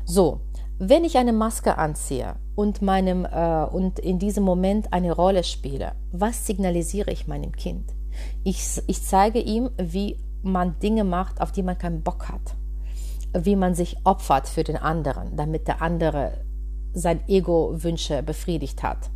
So, 0.06 0.42
Wenn 0.80 1.06
ich 1.06 1.18
eine 1.18 1.34
Maske 1.34 1.78
anziehe 1.78 2.36
und, 2.56 2.82
meinem, 2.82 3.26
äh, 3.26 3.64
und 3.66 4.00
in 4.00 4.18
diesem 4.18 4.44
Moment 4.44 4.92
eine 4.92 5.12
Rolle 5.12 5.44
spiele, 5.44 5.94
was 6.12 6.48
signalisiere 6.48 7.12
ich 7.12 7.28
meinem 7.28 7.52
Kind? 7.52 7.94
Ich, 8.44 8.82
ich 8.88 9.04
zeige 9.04 9.40
ihm, 9.40 9.70
wie 9.78 10.18
man 10.42 10.80
Dinge 10.80 11.04
macht, 11.04 11.42
auf 11.42 11.52
die 11.52 11.64
man 11.64 11.78
keinen 11.78 12.04
Bock 12.04 12.30
hat. 12.30 12.56
Wie 13.34 13.56
man 13.56 13.74
sich 13.74 13.98
opfert 14.04 14.48
für 14.48 14.64
den 14.64 14.78
anderen, 14.78 15.36
damit 15.36 15.68
der 15.68 15.82
andere 15.82 16.34
sein 16.94 17.22
Ego-Wünsche 17.28 18.22
befriedigt 18.22 18.84
hat. 18.84 19.10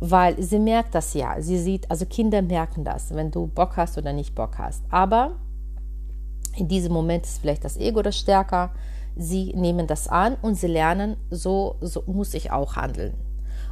Weil 0.00 0.40
sie 0.42 0.58
merkt 0.58 0.94
das 0.94 1.14
ja. 1.14 1.40
Sie 1.40 1.58
sieht, 1.58 1.90
also 1.90 2.04
Kinder 2.04 2.42
merken 2.42 2.84
das, 2.84 3.14
wenn 3.14 3.30
du 3.30 3.46
Bock 3.46 3.76
hast 3.76 3.96
oder 3.96 4.12
nicht 4.12 4.34
Bock 4.34 4.58
hast. 4.58 4.84
Aber 4.90 5.36
in 6.56 6.68
diesem 6.68 6.92
Moment 6.92 7.24
ist 7.24 7.40
vielleicht 7.40 7.64
das 7.64 7.76
Ego 7.76 8.02
das 8.02 8.18
stärker. 8.18 8.70
Sie 9.16 9.54
nehmen 9.54 9.86
das 9.86 10.08
an 10.08 10.36
und 10.42 10.56
sie 10.56 10.66
lernen, 10.66 11.16
so, 11.30 11.76
so 11.80 12.02
muss 12.06 12.34
ich 12.34 12.50
auch 12.50 12.76
handeln. 12.76 13.14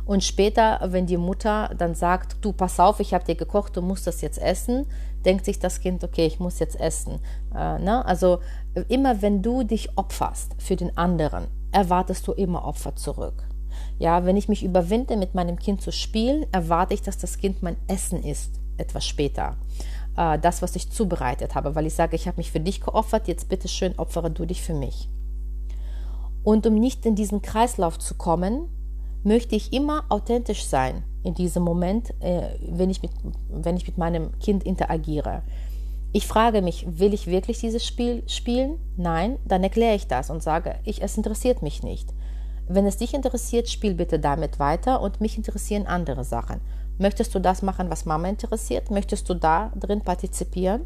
Und 0.05 0.25
später, 0.25 0.81
wenn 0.85 1.07
die 1.07 1.17
Mutter 1.17 1.71
dann 1.77 1.95
sagt, 1.95 2.37
du 2.41 2.53
pass 2.53 2.81
auf, 2.81 3.01
ich 3.01 3.15
habe 3.15 3.25
dir 3.25 3.37
gekocht, 3.37 3.77
du 3.77 3.83
musst 3.83 4.07
das 4.07 4.21
jetzt 4.21 4.39
essen, 4.39 4.87
denkt 5.25 5.45
sich 5.45 5.59
das 5.59 5.81
Kind, 5.81 6.03
okay, 6.03 6.27
ich 6.27 6.41
muss 6.41 6.59
jetzt 6.59 6.79
essen. 6.79 7.21
Äh, 7.55 7.79
ne? 7.79 8.05
Also 8.05 8.41
immer 8.89 9.23
wenn 9.23 9.43
du 9.43 9.63
dich 9.63 9.97
opferst 9.97 10.55
für 10.59 10.77
den 10.77 10.97
anderen, 10.97 11.47
erwartest 11.71 12.27
du 12.27 12.33
immer 12.33 12.65
Opfer 12.65 12.97
zurück. 12.97 13.45
Ja, 13.99 14.25
wenn 14.25 14.37
ich 14.37 14.49
mich 14.49 14.65
überwinde, 14.65 15.17
mit 15.17 15.35
meinem 15.35 15.59
Kind 15.59 15.81
zu 15.81 15.93
spielen, 15.93 16.47
erwarte 16.53 16.95
ich, 16.95 17.03
dass 17.03 17.19
das 17.19 17.39
Kind 17.39 17.63
mein 17.63 17.77
Essen 17.87 18.23
isst, 18.23 18.61
etwas 18.77 19.07
später. 19.07 19.57
Äh, 20.17 20.39
das, 20.39 20.63
was 20.63 20.77
ich 20.77 20.91
zubereitet 20.91 21.55
habe, 21.55 21.75
weil 21.75 21.87
ich 21.87 21.95
sage, 21.95 22.17
ich 22.17 22.27
habe 22.27 22.39
mich 22.39 22.51
für 22.51 22.61
dich 22.61 22.81
geopfert, 22.81 23.29
jetzt 23.29 23.49
bitte 23.49 23.69
schön 23.69 23.99
opfere 23.99 24.31
du 24.31 24.45
dich 24.47 24.63
für 24.63 24.75
mich. 24.75 25.09
Und 26.43 26.67
um 26.67 26.75
nicht 26.75 27.07
in 27.07 27.15
diesen 27.15 27.41
Kreislauf 27.41 27.99
zu 27.99 28.15
kommen, 28.15 28.69
möchte 29.25 29.57
ich 29.57 29.73
immer 29.73 30.05
authentisch 30.09 30.65
sein 30.65 31.05
in 31.23 31.35
diesem 31.35 31.63
Moment, 31.63 32.11
äh, 32.21 32.57
wenn, 32.69 32.91
ich 32.91 33.03
mit, 33.03 33.13
wenn 33.51 33.77
ich 33.77 33.87
mit 33.87 33.99
meinem 33.99 34.39
Kind 34.41 34.65
interagiere. 34.65 35.43
Ich 36.13 36.27
frage 36.27 36.61
mich, 36.61 36.87
will 36.99 37.15
ich 37.15 37.27
wirklich 37.27 37.61
dieses 37.61 37.87
Spiel 37.87 38.23
spielen? 38.27 38.79
Nein, 38.97 39.39
dann 39.47 39.63
erkläre 39.63 39.95
ich 39.95 40.09
das 40.09 40.31
und 40.31 40.43
sage, 40.43 40.77
ich, 40.85 41.03
es 41.03 41.17
interessiert 41.17 41.63
mich 41.63 41.83
nicht. 41.83 42.13
Wenn 42.69 42.87
es 42.87 42.99
dich 42.99 43.15
interessiert, 43.15 43.69
spiel 43.69 43.95
bitte 43.95 44.19
damit 44.19 44.59
weiter 44.59 45.01
und 45.01 45.21
mich 45.21 45.37
interessieren 45.37 45.87
andere 45.87 46.25
Sachen. 46.25 46.61
Möchtest 46.99 47.35
du 47.35 47.41
das 47.41 47.63
machen, 47.63 47.91
was 47.91 48.05
Mama 48.05 48.29
interessiert? 48.29 48.91
Möchtest 48.91 49.29
du 49.29 49.35
da 49.35 49.73
drin 49.79 50.03
partizipieren? 50.03 50.83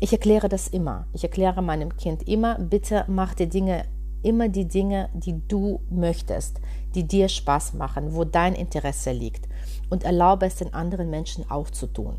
Ich 0.00 0.12
erkläre 0.12 0.48
das 0.48 0.68
immer. 0.68 1.06
Ich 1.12 1.24
erkläre 1.24 1.62
meinem 1.62 1.96
Kind 1.96 2.28
immer, 2.28 2.58
bitte 2.58 3.04
mach 3.08 3.34
die 3.34 3.48
Dinge 3.48 3.84
immer 4.22 4.48
die 4.48 4.66
Dinge, 4.66 5.08
die 5.14 5.40
du 5.46 5.80
möchtest, 5.90 6.60
die 6.94 7.04
dir 7.04 7.28
Spaß 7.28 7.74
machen, 7.74 8.14
wo 8.14 8.24
dein 8.24 8.54
Interesse 8.54 9.12
liegt 9.12 9.48
und 9.90 10.04
erlaube 10.04 10.46
es 10.46 10.56
den 10.56 10.74
anderen 10.74 11.10
Menschen 11.10 11.50
auch 11.50 11.70
zu 11.70 11.86
tun. 11.86 12.16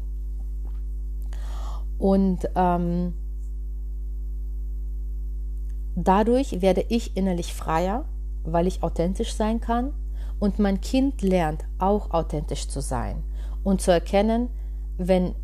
Und 1.98 2.50
ähm, 2.56 3.14
dadurch 5.96 6.62
werde 6.62 6.86
ich 6.88 7.18
innerlich 7.18 7.54
freier, 7.54 8.06
weil 8.44 8.68
ich 8.68 8.84
authentisch 8.84 9.34
sein 9.34 9.60
kann 9.60 9.94
und 10.40 10.60
mein 10.60 10.80
Kind 10.80 11.22
lernt 11.22 11.66
auch 11.78 12.12
authentisch 12.12 12.68
zu 12.70 12.82
sein 12.82 13.24
und 13.64 13.82
zu 13.82 13.92
erkennen, 13.92 14.50
wenn, 14.98 15.36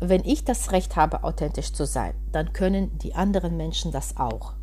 wenn 0.00 0.24
ich 0.24 0.44
das 0.44 0.72
Recht 0.72 0.96
habe, 0.96 1.24
authentisch 1.24 1.72
zu 1.72 1.84
sein, 1.84 2.14
dann 2.32 2.52
können 2.54 2.96
die 2.98 3.14
anderen 3.14 3.56
Menschen 3.56 3.92
das 3.92 4.16
auch. 4.16 4.54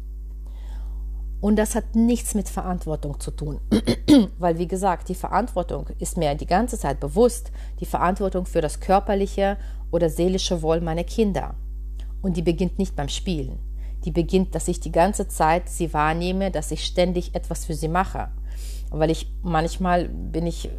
Und 1.43 1.57
das 1.57 1.75
hat 1.75 1.93
nichts 1.93 2.35
mit 2.35 2.47
Verantwortung 2.47 3.19
zu 3.19 3.29
tun, 3.29 3.59
weil 4.39 4.59
wie 4.59 4.67
gesagt, 4.69 5.09
die 5.09 5.13
Verantwortung 5.13 5.87
ist 5.99 6.15
mir 6.15 6.35
die 6.35 6.45
ganze 6.45 6.79
Zeit 6.79 7.01
bewusst, 7.01 7.51
die 7.81 7.85
Verantwortung 7.85 8.45
für 8.45 8.61
das 8.61 8.79
körperliche 8.79 9.57
oder 9.91 10.09
seelische 10.09 10.61
Wohl 10.61 10.79
meiner 10.79 11.03
Kinder. 11.03 11.55
Und 12.21 12.37
die 12.37 12.41
beginnt 12.41 12.79
nicht 12.79 12.95
beim 12.95 13.09
Spielen. 13.09 13.59
Die 14.05 14.11
beginnt, 14.11 14.55
dass 14.55 14.69
ich 14.69 14.79
die 14.79 14.93
ganze 14.93 15.27
Zeit 15.27 15.67
sie 15.67 15.93
wahrnehme, 15.93 16.49
dass 16.49 16.71
ich 16.71 16.85
ständig 16.85 17.35
etwas 17.35 17.65
für 17.65 17.73
sie 17.73 17.89
mache. 17.89 18.29
Weil 18.89 19.11
ich 19.11 19.29
manchmal 19.41 20.07
bin 20.07 20.47
ich 20.47 20.69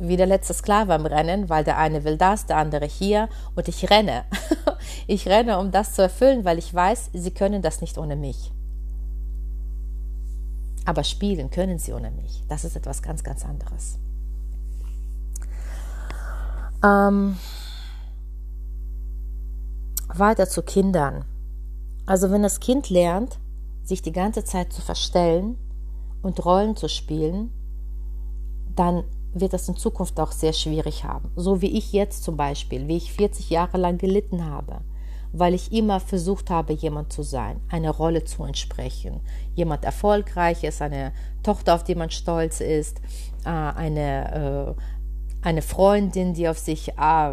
wie 0.00 0.18
der 0.18 0.26
letzte 0.26 0.52
Sklave 0.52 0.92
am 0.92 1.06
Rennen, 1.06 1.48
weil 1.48 1.64
der 1.64 1.78
eine 1.78 2.04
will 2.04 2.18
das, 2.18 2.44
der 2.44 2.58
andere 2.58 2.84
hier 2.84 3.30
und 3.54 3.68
ich 3.68 3.88
renne. 3.88 4.24
ich 5.06 5.26
renne, 5.26 5.58
um 5.58 5.70
das 5.70 5.94
zu 5.94 6.02
erfüllen, 6.02 6.44
weil 6.44 6.58
ich 6.58 6.74
weiß, 6.74 7.08
sie 7.14 7.30
können 7.30 7.62
das 7.62 7.80
nicht 7.80 7.96
ohne 7.96 8.16
mich. 8.16 8.52
Aber 10.90 11.04
spielen 11.04 11.52
können 11.52 11.78
sie 11.78 11.92
ohne 11.92 12.10
mich. 12.10 12.42
Das 12.48 12.64
ist 12.64 12.74
etwas 12.74 13.00
ganz, 13.00 13.22
ganz 13.22 13.44
anderes. 13.44 13.96
Ähm, 16.82 17.36
weiter 20.08 20.48
zu 20.48 20.62
Kindern. 20.62 21.24
Also 22.06 22.32
wenn 22.32 22.42
das 22.42 22.58
Kind 22.58 22.90
lernt, 22.90 23.38
sich 23.84 24.02
die 24.02 24.10
ganze 24.10 24.42
Zeit 24.42 24.72
zu 24.72 24.82
verstellen 24.82 25.56
und 26.22 26.44
Rollen 26.44 26.74
zu 26.74 26.88
spielen, 26.88 27.52
dann 28.74 29.04
wird 29.32 29.52
das 29.52 29.68
in 29.68 29.76
Zukunft 29.76 30.18
auch 30.18 30.32
sehr 30.32 30.52
schwierig 30.52 31.04
haben. 31.04 31.30
So 31.36 31.62
wie 31.62 31.78
ich 31.78 31.92
jetzt 31.92 32.24
zum 32.24 32.36
Beispiel, 32.36 32.88
wie 32.88 32.96
ich 32.96 33.12
40 33.12 33.48
Jahre 33.48 33.78
lang 33.78 33.96
gelitten 33.96 34.44
habe 34.44 34.80
weil 35.32 35.54
ich 35.54 35.72
immer 35.72 36.00
versucht 36.00 36.50
habe, 36.50 36.72
jemand 36.72 37.12
zu 37.12 37.22
sein, 37.22 37.60
eine 37.68 37.90
Rolle 37.90 38.24
zu 38.24 38.44
entsprechen. 38.44 39.20
Jemand 39.54 39.84
Erfolgreiches, 39.84 40.82
eine 40.82 41.12
Tochter, 41.42 41.74
auf 41.74 41.84
die 41.84 41.94
man 41.94 42.10
stolz 42.10 42.60
ist, 42.60 43.00
äh, 43.44 43.48
eine, 43.48 44.76
äh, 44.76 45.46
eine 45.46 45.62
Freundin, 45.62 46.34
die 46.34 46.48
auf 46.48 46.58
sich, 46.58 46.90
äh, 46.90 47.32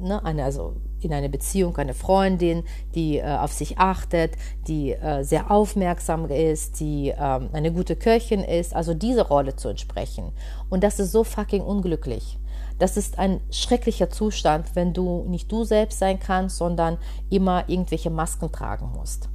ne, 0.00 0.24
also 0.24 0.76
in 1.00 1.12
einer 1.12 1.28
Beziehung 1.28 1.76
eine 1.76 1.94
Freundin, 1.94 2.64
die 2.96 3.22
auf 3.22 3.52
sich 3.52 3.78
achtet, 3.78 4.32
die 4.66 4.96
sehr 5.20 5.48
aufmerksam 5.48 6.26
ist, 6.28 6.80
die 6.80 7.10
äh, 7.10 7.16
eine 7.16 7.72
gute 7.72 7.94
Köchin 7.94 8.40
ist, 8.40 8.74
also 8.74 8.94
diese 8.94 9.28
Rolle 9.28 9.54
zu 9.54 9.68
entsprechen. 9.68 10.32
Und 10.68 10.82
das 10.82 10.98
ist 10.98 11.12
so 11.12 11.22
fucking 11.22 11.62
unglücklich. 11.62 12.40
Das 12.78 12.96
ist 12.96 13.18
ein 13.18 13.40
schrecklicher 13.50 14.10
Zustand, 14.10 14.74
wenn 14.74 14.92
du 14.92 15.24
nicht 15.28 15.50
du 15.50 15.64
selbst 15.64 15.98
sein 15.98 16.20
kannst, 16.20 16.56
sondern 16.56 16.98
immer 17.28 17.68
irgendwelche 17.68 18.10
Masken 18.10 18.52
tragen 18.52 18.92
musst. 18.92 19.28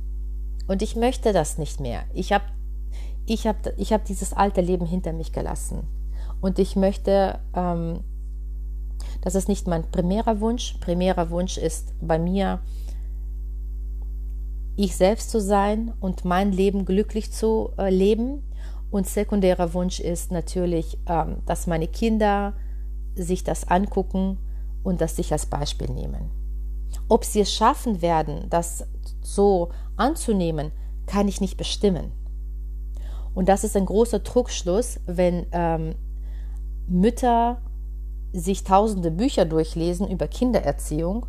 Und 0.68 0.82
ich 0.82 0.96
möchte 0.96 1.34
das 1.34 1.58
nicht 1.58 1.80
mehr. 1.80 2.04
Ich 2.14 2.32
habe 2.32 2.46
ich 3.26 3.48
hab, 3.48 3.58
ich 3.78 3.94
hab 3.94 4.06
dieses 4.06 4.34
alte 4.34 4.62
Leben 4.62 4.86
hinter 4.86 5.14
mich 5.14 5.32
gelassen. 5.32 5.88
Und 6.42 6.60
ich 6.60 6.76
möchte, 6.76 7.40
ähm, 7.56 8.02
das 9.22 9.36
ist 9.36 9.48
nicht 9.48 9.68
mein 9.68 9.90
primärer 9.92 10.42
Wunsch. 10.42 10.76
Primärer 10.82 11.30
Wunsch 11.30 11.58
ist 11.58 11.94
bei 12.02 12.20
mir, 12.20 12.60
ich 14.76 14.96
selbst 14.96 15.30
zu 15.30 15.40
sein 15.40 15.94
und 16.00 16.26
mein 16.26 16.52
Leben 16.52 16.86
glücklich 16.86 17.32
zu 17.32 17.72
äh, 17.78 17.90
leben. 17.90 18.44
Und 18.92 19.08
sekundärer 19.08 19.74
Wunsch 19.74 20.00
ist 20.00 20.32
natürlich, 20.32 20.98
ähm, 21.08 21.38
dass 21.46 21.68
meine 21.68 21.88
Kinder 21.88 22.54
sich 23.16 23.44
das 23.44 23.68
angucken 23.68 24.38
und 24.84 25.02
das 25.02 25.16
sich 25.16 25.32
als 25.32 25.46
Beispiel 25.46 25.90
nehmen. 25.90 26.30
Ob 27.10 27.26
sie 27.26 27.42
es 27.42 27.54
schaffen 27.54 28.02
werden, 28.02 28.48
das 28.50 28.88
so 29.22 29.70
anzunehmen, 29.98 30.72
kann 31.06 31.28
ich 31.28 31.42
nicht 31.42 31.58
bestimmen. 31.58 32.12
Und 33.34 33.50
das 33.50 33.64
ist 33.64 33.76
ein 33.76 33.86
großer 33.86 34.24
Trugschluss, 34.24 35.00
wenn 35.06 35.48
ähm, 35.52 35.96
Mütter 36.88 37.62
sich 38.32 38.64
tausende 38.64 39.12
Bücher 39.12 39.46
durchlesen 39.46 40.08
über 40.10 40.28
Kindererziehung 40.28 41.26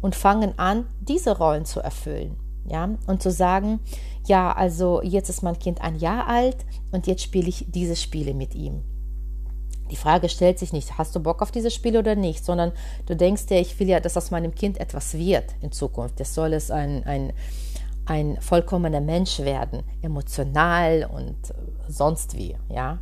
und 0.00 0.14
fangen 0.14 0.58
an, 0.58 0.86
diese 1.00 1.36
Rollen 1.36 1.64
zu 1.64 1.80
erfüllen. 1.80 2.36
Ja, 2.64 2.90
und 3.08 3.22
zu 3.22 3.30
sagen, 3.30 3.80
ja, 4.26 4.52
also 4.52 5.02
jetzt 5.02 5.28
ist 5.28 5.42
mein 5.42 5.58
Kind 5.58 5.80
ein 5.80 5.96
Jahr 5.96 6.28
alt 6.28 6.58
und 6.92 7.08
jetzt 7.08 7.22
spiele 7.22 7.48
ich 7.48 7.66
diese 7.68 7.96
Spiele 7.96 8.34
mit 8.34 8.54
ihm. 8.54 8.84
Die 9.92 9.96
Frage 9.96 10.30
stellt 10.30 10.58
sich 10.58 10.72
nicht, 10.72 10.96
hast 10.96 11.14
du 11.14 11.20
Bock 11.20 11.42
auf 11.42 11.50
dieses 11.50 11.74
Spiel 11.74 11.98
oder 11.98 12.14
nicht, 12.14 12.46
sondern 12.46 12.72
du 13.04 13.14
denkst 13.14 13.44
dir, 13.44 13.60
ich 13.60 13.78
will 13.78 13.90
ja, 13.90 14.00
dass 14.00 14.16
aus 14.16 14.30
meinem 14.30 14.54
Kind 14.54 14.80
etwas 14.80 15.12
wird 15.12 15.44
in 15.60 15.70
Zukunft. 15.70 16.18
Es 16.18 16.34
soll 16.34 16.54
es 16.54 16.70
ein, 16.70 17.04
ein, 17.04 17.34
ein 18.06 18.40
vollkommener 18.40 19.02
Mensch 19.02 19.40
werden, 19.40 19.82
emotional 20.00 21.10
und 21.14 21.36
sonst 21.88 22.34
wie, 22.38 22.56
ja. 22.70 23.00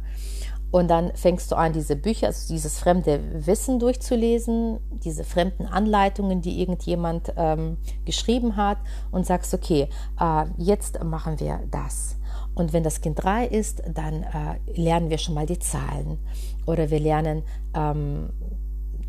Und 0.72 0.88
dann 0.88 1.12
fängst 1.14 1.53
du 1.53 1.57
an, 1.57 1.72
diese 1.72 1.94
Bücher, 1.94 2.26
also 2.26 2.53
dieses 2.53 2.81
fremde 2.81 3.20
Wissen 3.46 3.79
durchzulesen, 3.79 4.81
diese 4.90 5.22
fremden 5.22 5.66
Anleitungen, 5.66 6.40
die 6.42 6.61
irgendjemand 6.61 7.33
ähm, 7.37 7.76
geschrieben 8.05 8.57
hat 8.57 8.79
und 9.12 9.26
sagst, 9.26 9.55
okay, 9.55 9.88
äh, 10.18 10.44
jetzt 10.59 11.05
machen 11.05 11.38
wir 11.38 11.61
das. 11.70 12.16
Und 12.55 12.72
wenn 12.72 12.83
das 12.83 13.00
Kind 13.00 13.22
drei 13.22 13.46
ist, 13.46 13.83
dann 13.94 14.22
äh, 14.22 14.59
lernen 14.74 15.09
wir 15.09 15.18
schon 15.18 15.35
mal 15.35 15.46
die 15.46 15.59
Zahlen 15.59 16.18
oder 16.70 16.90
wir 16.90 17.00
lernen 17.00 17.42
ähm, 17.74 18.30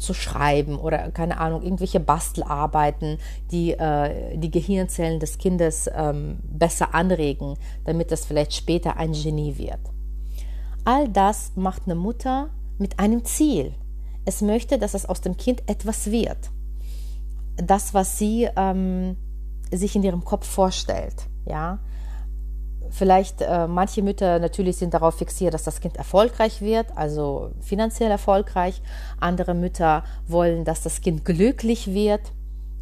zu 0.02 0.14
schreiben 0.14 0.78
oder 0.78 1.12
keine 1.12 1.40
Ahnung, 1.40 1.62
irgendwelche 1.62 2.00
Bastelarbeiten, 2.00 3.20
die 3.52 3.72
äh, 3.72 4.38
die 4.38 4.52
Gehirnzellen 4.52 5.20
des 5.20 5.38
Kindes 5.38 5.90
ähm, 5.94 6.40
besser 6.44 6.94
anregen, 6.94 7.56
damit 7.86 8.12
es 8.12 8.26
vielleicht 8.26 8.54
später 8.54 8.98
ein 8.98 9.14
Genie 9.14 9.58
wird. 9.58 9.80
All 10.84 11.08
das 11.08 11.52
macht 11.56 11.84
eine 11.86 11.96
Mutter 11.96 12.50
mit 12.80 13.00
einem 13.00 13.24
Ziel. 13.24 13.74
Es 14.26 14.42
möchte, 14.42 14.78
dass 14.78 14.94
es 14.94 15.06
aus 15.06 15.22
dem 15.22 15.38
Kind 15.38 15.64
etwas 15.70 16.12
wird. 16.12 16.50
Das, 17.56 17.94
was 17.94 18.18
sie 18.18 18.50
ähm, 18.56 19.16
sich 19.72 19.96
in 19.96 20.04
ihrem 20.04 20.24
Kopf 20.24 20.48
vorstellt. 20.48 21.28
Ja, 21.46 21.80
vielleicht 22.92 23.42
äh, 23.42 23.68
manche 23.68 24.02
Mütter 24.02 24.40
natürlich 24.40 24.78
sind 24.78 24.94
darauf 24.94 25.16
fixiert, 25.16 25.54
dass 25.54 25.64
das 25.64 25.80
Kind 25.80 25.98
erfolgreich 25.98 26.62
wird, 26.62 26.88
also 26.96 27.52
finanziell 27.62 28.12
erfolgreich. 28.12 28.82
Andere 29.20 29.54
Mütter 29.54 30.04
wollen, 30.28 30.66
dass 30.66 30.82
das 30.82 31.02
Kind 31.02 31.26
glücklich 31.26 31.88
wird, 31.94 32.22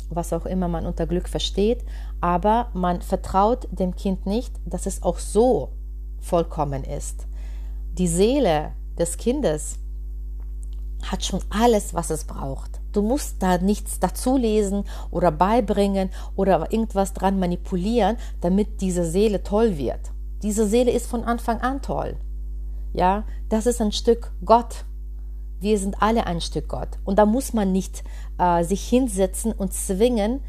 was 0.09 0.33
auch 0.33 0.45
immer 0.45 0.67
man 0.67 0.85
unter 0.85 1.07
Glück 1.07 1.29
versteht. 1.29 1.83
Aber 2.21 2.69
man 2.73 3.01
vertraut 3.01 3.67
dem 3.71 3.95
Kind 3.95 4.25
nicht, 4.25 4.53
dass 4.65 4.85
es 4.85 5.03
auch 5.03 5.19
so 5.19 5.69
vollkommen 6.19 6.83
ist. 6.83 7.27
Die 7.97 8.07
Seele 8.07 8.71
des 8.97 9.17
Kindes 9.17 9.77
hat 11.03 11.23
schon 11.23 11.41
alles, 11.49 11.93
was 11.93 12.09
es 12.09 12.25
braucht. 12.25 12.78
Du 12.99 13.05
musst 13.05 13.41
da 13.41 13.57
nichts 13.59 14.01
dazulesen 14.01 14.83
oder 15.09 15.31
beibringen 15.31 16.09
oder 16.35 16.69
irgendwas 16.69 17.13
dran 17.13 17.39
manipulieren, 17.39 18.17
damit 18.41 18.81
diese 18.81 19.05
Seele 19.05 19.41
toll 19.41 19.77
wird. 19.77 20.01
Diese 20.43 20.67
Seele 20.67 20.91
ist 20.91 21.07
von 21.07 21.23
Anfang 21.23 21.61
an 21.61 21.81
toll. 21.81 22.17
Ja, 22.91 23.23
das 23.47 23.67
ist 23.67 23.79
ein 23.79 23.93
Stück 23.93 24.33
Gott. 24.43 24.83
Wir 25.61 25.79
sind 25.79 26.01
alle 26.01 26.27
ein 26.27 26.41
Stück 26.41 26.67
Gott. 26.67 26.89
Und 27.05 27.19
da 27.19 27.25
muss 27.25 27.53
man 27.53 27.71
nicht 27.71 28.03
äh, 28.37 28.65
sich 28.65 28.85
hinsetzen 28.85 29.53
und 29.53 29.71
zwingen, 29.71 30.41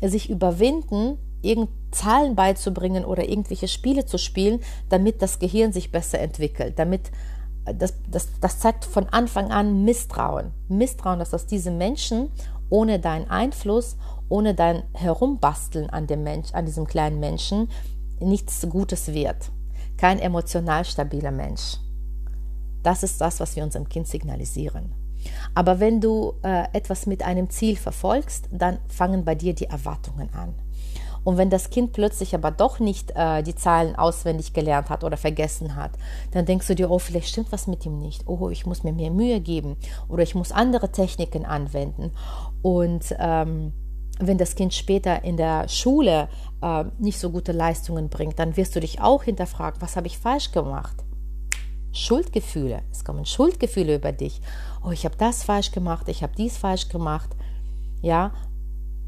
sich 0.00 0.30
überwinden, 0.30 1.18
irgend 1.42 1.68
Zahlen 1.90 2.34
beizubringen 2.34 3.04
oder 3.04 3.28
irgendwelche 3.28 3.68
Spiele 3.68 4.06
zu 4.06 4.16
spielen, 4.16 4.60
damit 4.88 5.20
das 5.20 5.40
Gehirn 5.40 5.74
sich 5.74 5.92
besser 5.92 6.20
entwickelt, 6.20 6.78
damit 6.78 7.10
das, 7.64 7.94
das, 8.08 8.28
das 8.40 8.58
zeigt 8.58 8.84
von 8.84 9.08
Anfang 9.08 9.50
an 9.50 9.84
Misstrauen. 9.84 10.52
Misstrauen, 10.68 11.18
dass 11.18 11.34
aus 11.34 11.46
diesem 11.46 11.78
Menschen 11.78 12.30
ohne 12.70 12.98
deinen 12.98 13.30
Einfluss, 13.30 13.96
ohne 14.28 14.54
dein 14.54 14.82
Herumbasteln 14.94 15.90
an 15.90 16.06
dem 16.06 16.22
Mensch, 16.22 16.52
an 16.52 16.66
diesem 16.66 16.86
kleinen 16.86 17.20
Menschen, 17.20 17.68
nichts 18.20 18.66
Gutes 18.68 19.08
wird. 19.08 19.50
Kein 19.96 20.18
emotional 20.18 20.84
stabiler 20.84 21.30
Mensch. 21.30 21.78
Das 22.82 23.02
ist 23.02 23.20
das, 23.20 23.40
was 23.40 23.56
wir 23.56 23.64
unserem 23.64 23.88
Kind 23.88 24.06
signalisieren. 24.06 24.92
Aber 25.54 25.80
wenn 25.80 26.00
du 26.00 26.34
äh, 26.42 26.64
etwas 26.72 27.06
mit 27.06 27.22
einem 27.22 27.50
Ziel 27.50 27.76
verfolgst, 27.76 28.48
dann 28.52 28.78
fangen 28.88 29.24
bei 29.24 29.34
dir 29.34 29.54
die 29.54 29.66
Erwartungen 29.66 30.32
an. 30.32 30.54
Und 31.28 31.36
wenn 31.36 31.50
das 31.50 31.68
Kind 31.68 31.92
plötzlich 31.92 32.34
aber 32.34 32.50
doch 32.50 32.80
nicht 32.80 33.12
äh, 33.14 33.42
die 33.42 33.54
Zahlen 33.54 33.96
auswendig 33.96 34.54
gelernt 34.54 34.88
hat 34.88 35.04
oder 35.04 35.18
vergessen 35.18 35.76
hat, 35.76 35.90
dann 36.30 36.46
denkst 36.46 36.66
du 36.68 36.74
dir, 36.74 36.90
oh, 36.90 36.98
vielleicht 36.98 37.28
stimmt 37.28 37.52
was 37.52 37.66
mit 37.66 37.84
ihm 37.84 37.98
nicht. 37.98 38.26
Oh, 38.26 38.48
ich 38.48 38.64
muss 38.64 38.82
mir 38.82 38.94
mehr 38.94 39.10
Mühe 39.10 39.38
geben 39.42 39.76
oder 40.08 40.22
ich 40.22 40.34
muss 40.34 40.52
andere 40.52 40.90
Techniken 40.90 41.44
anwenden. 41.44 42.12
Und 42.62 43.14
ähm, 43.18 43.74
wenn 44.18 44.38
das 44.38 44.54
Kind 44.54 44.72
später 44.72 45.22
in 45.22 45.36
der 45.36 45.68
Schule 45.68 46.30
äh, 46.62 46.84
nicht 46.98 47.18
so 47.18 47.28
gute 47.28 47.52
Leistungen 47.52 48.08
bringt, 48.08 48.38
dann 48.38 48.56
wirst 48.56 48.74
du 48.74 48.80
dich 48.80 49.02
auch 49.02 49.24
hinterfragen, 49.24 49.82
was 49.82 49.96
habe 49.96 50.06
ich 50.06 50.16
falsch 50.16 50.52
gemacht? 50.52 50.96
Schuldgefühle, 51.92 52.80
es 52.90 53.04
kommen 53.04 53.26
Schuldgefühle 53.26 53.96
über 53.96 54.12
dich. 54.12 54.40
Oh, 54.82 54.92
ich 54.92 55.04
habe 55.04 55.16
das 55.18 55.42
falsch 55.42 55.72
gemacht, 55.72 56.08
ich 56.08 56.22
habe 56.22 56.32
dies 56.38 56.56
falsch 56.56 56.88
gemacht. 56.88 57.28
Ja, 58.00 58.32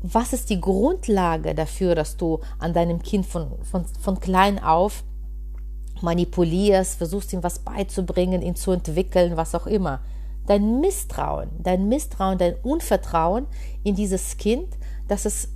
was 0.02 0.32
ist 0.32 0.50
die 0.50 0.60
Grundlage 0.60 1.54
dafür, 1.54 1.94
dass 1.94 2.16
du 2.16 2.40
an 2.58 2.72
deinem 2.72 3.02
Kind 3.02 3.26
von, 3.26 3.62
von, 3.64 3.84
von 3.84 4.18
klein 4.18 4.62
auf 4.62 5.04
manipulierst, 6.02 6.96
versuchst 6.96 7.32
ihm 7.32 7.42
was 7.42 7.58
beizubringen, 7.58 8.42
ihn 8.42 8.56
zu 8.56 8.72
entwickeln, 8.72 9.36
was 9.36 9.54
auch 9.54 9.66
immer. 9.66 10.00
Dein 10.46 10.80
Misstrauen, 10.80 11.50
dein 11.62 11.88
Misstrauen, 11.88 12.38
dein 12.38 12.54
Unvertrauen 12.62 13.46
in 13.84 13.94
dieses 13.94 14.38
Kind, 14.38 14.68
dass 15.08 15.26
es 15.26 15.48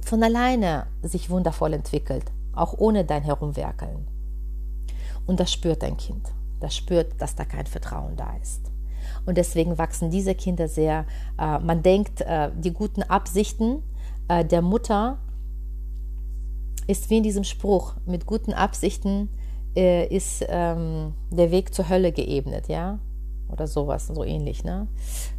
von 0.00 0.22
alleine 0.22 0.86
sich 1.02 1.28
wundervoll 1.30 1.74
entwickelt, 1.74 2.24
auch 2.54 2.74
ohne 2.78 3.04
dein 3.04 3.22
Herumwerkeln. 3.22 4.06
Und 5.26 5.40
das 5.40 5.52
spürt 5.52 5.82
dein 5.82 5.96
Kind. 5.96 6.32
Das 6.60 6.74
spürt, 6.74 7.20
dass 7.20 7.34
da 7.34 7.44
kein 7.44 7.66
Vertrauen 7.66 8.16
da 8.16 8.34
ist. 8.40 8.70
Und 9.26 9.36
deswegen 9.36 9.76
wachsen 9.76 10.10
diese 10.10 10.34
Kinder 10.34 10.68
sehr, 10.68 11.04
äh, 11.38 11.58
man 11.58 11.82
denkt, 11.82 12.20
äh, 12.22 12.50
die 12.56 12.72
guten 12.72 13.02
Absichten 13.02 13.82
äh, 14.28 14.44
der 14.44 14.62
Mutter 14.62 15.18
ist 16.86 17.10
wie 17.10 17.18
in 17.18 17.22
diesem 17.22 17.44
Spruch, 17.44 17.94
mit 18.06 18.26
guten 18.26 18.52
Absichten 18.52 19.28
äh, 19.76 20.06
ist 20.06 20.44
ähm, 20.48 21.14
der 21.30 21.50
Weg 21.50 21.74
zur 21.74 21.88
Hölle 21.88 22.12
geebnet, 22.12 22.68
ja? 22.68 22.98
Oder 23.50 23.66
sowas, 23.66 24.06
so 24.06 24.24
ähnlich, 24.24 24.64
ne? 24.64 24.86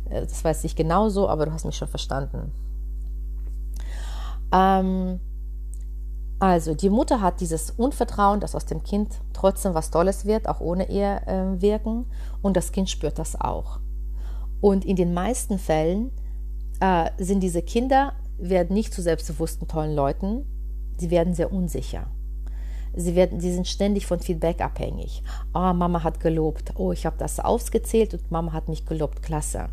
Äh, 0.09 0.21
das 0.21 0.43
weiß 0.43 0.63
ich 0.65 0.75
genauso, 0.75 1.29
aber 1.29 1.45
du 1.45 1.53
hast 1.53 1.65
mich 1.65 1.75
schon 1.75 1.87
verstanden. 1.87 2.51
Ähm, 4.51 5.19
also, 6.39 6.75
die 6.75 6.89
Mutter 6.89 7.21
hat 7.21 7.41
dieses 7.41 7.71
Unvertrauen, 7.71 8.39
dass 8.39 8.53
aus 8.53 8.65
dem 8.65 8.83
Kind 8.83 9.15
trotzdem 9.33 9.73
was 9.73 9.89
Tolles 9.89 10.25
wird, 10.25 10.47
auch 10.47 10.59
ohne 10.59 10.89
ihr 10.89 11.21
äh, 11.25 11.61
Wirken, 11.61 12.05
und 12.43 12.55
das 12.55 12.71
Kind 12.71 12.89
spürt 12.89 13.17
das 13.17 13.39
auch. 13.39 13.79
Und 14.61 14.85
in 14.85 14.95
den 14.95 15.13
meisten 15.13 15.57
Fällen 15.57 16.11
äh, 16.79 17.09
sind 17.17 17.41
diese 17.41 17.63
Kinder, 17.63 18.13
werden 18.37 18.75
nicht 18.75 18.93
zu 18.93 19.01
selbstbewussten, 19.01 19.67
tollen 19.67 19.95
Leuten, 19.95 20.45
sie 20.97 21.09
werden 21.09 21.33
sehr 21.33 21.51
unsicher. 21.51 22.07
Sie, 22.95 23.15
werden, 23.15 23.39
sie 23.39 23.53
sind 23.53 23.67
ständig 23.67 24.05
von 24.05 24.19
Feedback 24.19 24.61
abhängig. 24.61 25.23
Oh, 25.53 25.73
Mama 25.73 26.03
hat 26.03 26.19
gelobt. 26.19 26.73
Oh, 26.77 26.91
ich 26.91 27.05
habe 27.05 27.17
das 27.17 27.39
aufgezählt 27.39 28.13
und 28.13 28.31
Mama 28.31 28.53
hat 28.53 28.69
mich 28.69 28.85
gelobt. 28.85 29.21
Klasse. 29.21 29.69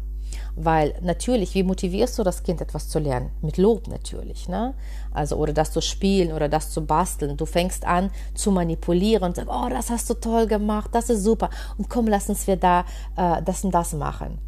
Weil 0.56 0.94
natürlich, 1.02 1.54
wie 1.54 1.64
motivierst 1.64 2.16
du 2.16 2.22
das 2.22 2.44
Kind, 2.44 2.60
etwas 2.60 2.88
zu 2.88 3.00
lernen? 3.00 3.30
Mit 3.42 3.56
Lob 3.56 3.88
natürlich, 3.88 4.48
ne? 4.48 4.74
Also, 5.12 5.36
oder 5.36 5.52
das 5.52 5.72
zu 5.72 5.80
spielen 5.80 6.32
oder 6.32 6.48
das 6.48 6.70
zu 6.70 6.86
basteln. 6.86 7.36
Du 7.36 7.44
fängst 7.44 7.84
an 7.84 8.10
zu 8.34 8.52
manipulieren 8.52 9.24
und 9.24 9.36
sagst, 9.36 9.50
oh, 9.52 9.68
das 9.68 9.90
hast 9.90 10.08
du 10.10 10.14
toll 10.14 10.46
gemacht, 10.46 10.90
das 10.92 11.10
ist 11.10 11.24
super. 11.24 11.50
Und 11.76 11.90
komm, 11.90 12.06
lass 12.06 12.28
uns 12.28 12.46
wir 12.46 12.56
da 12.56 12.84
äh, 13.16 13.42
das 13.42 13.64
und 13.64 13.74
das 13.74 13.94
machen. 13.94 14.38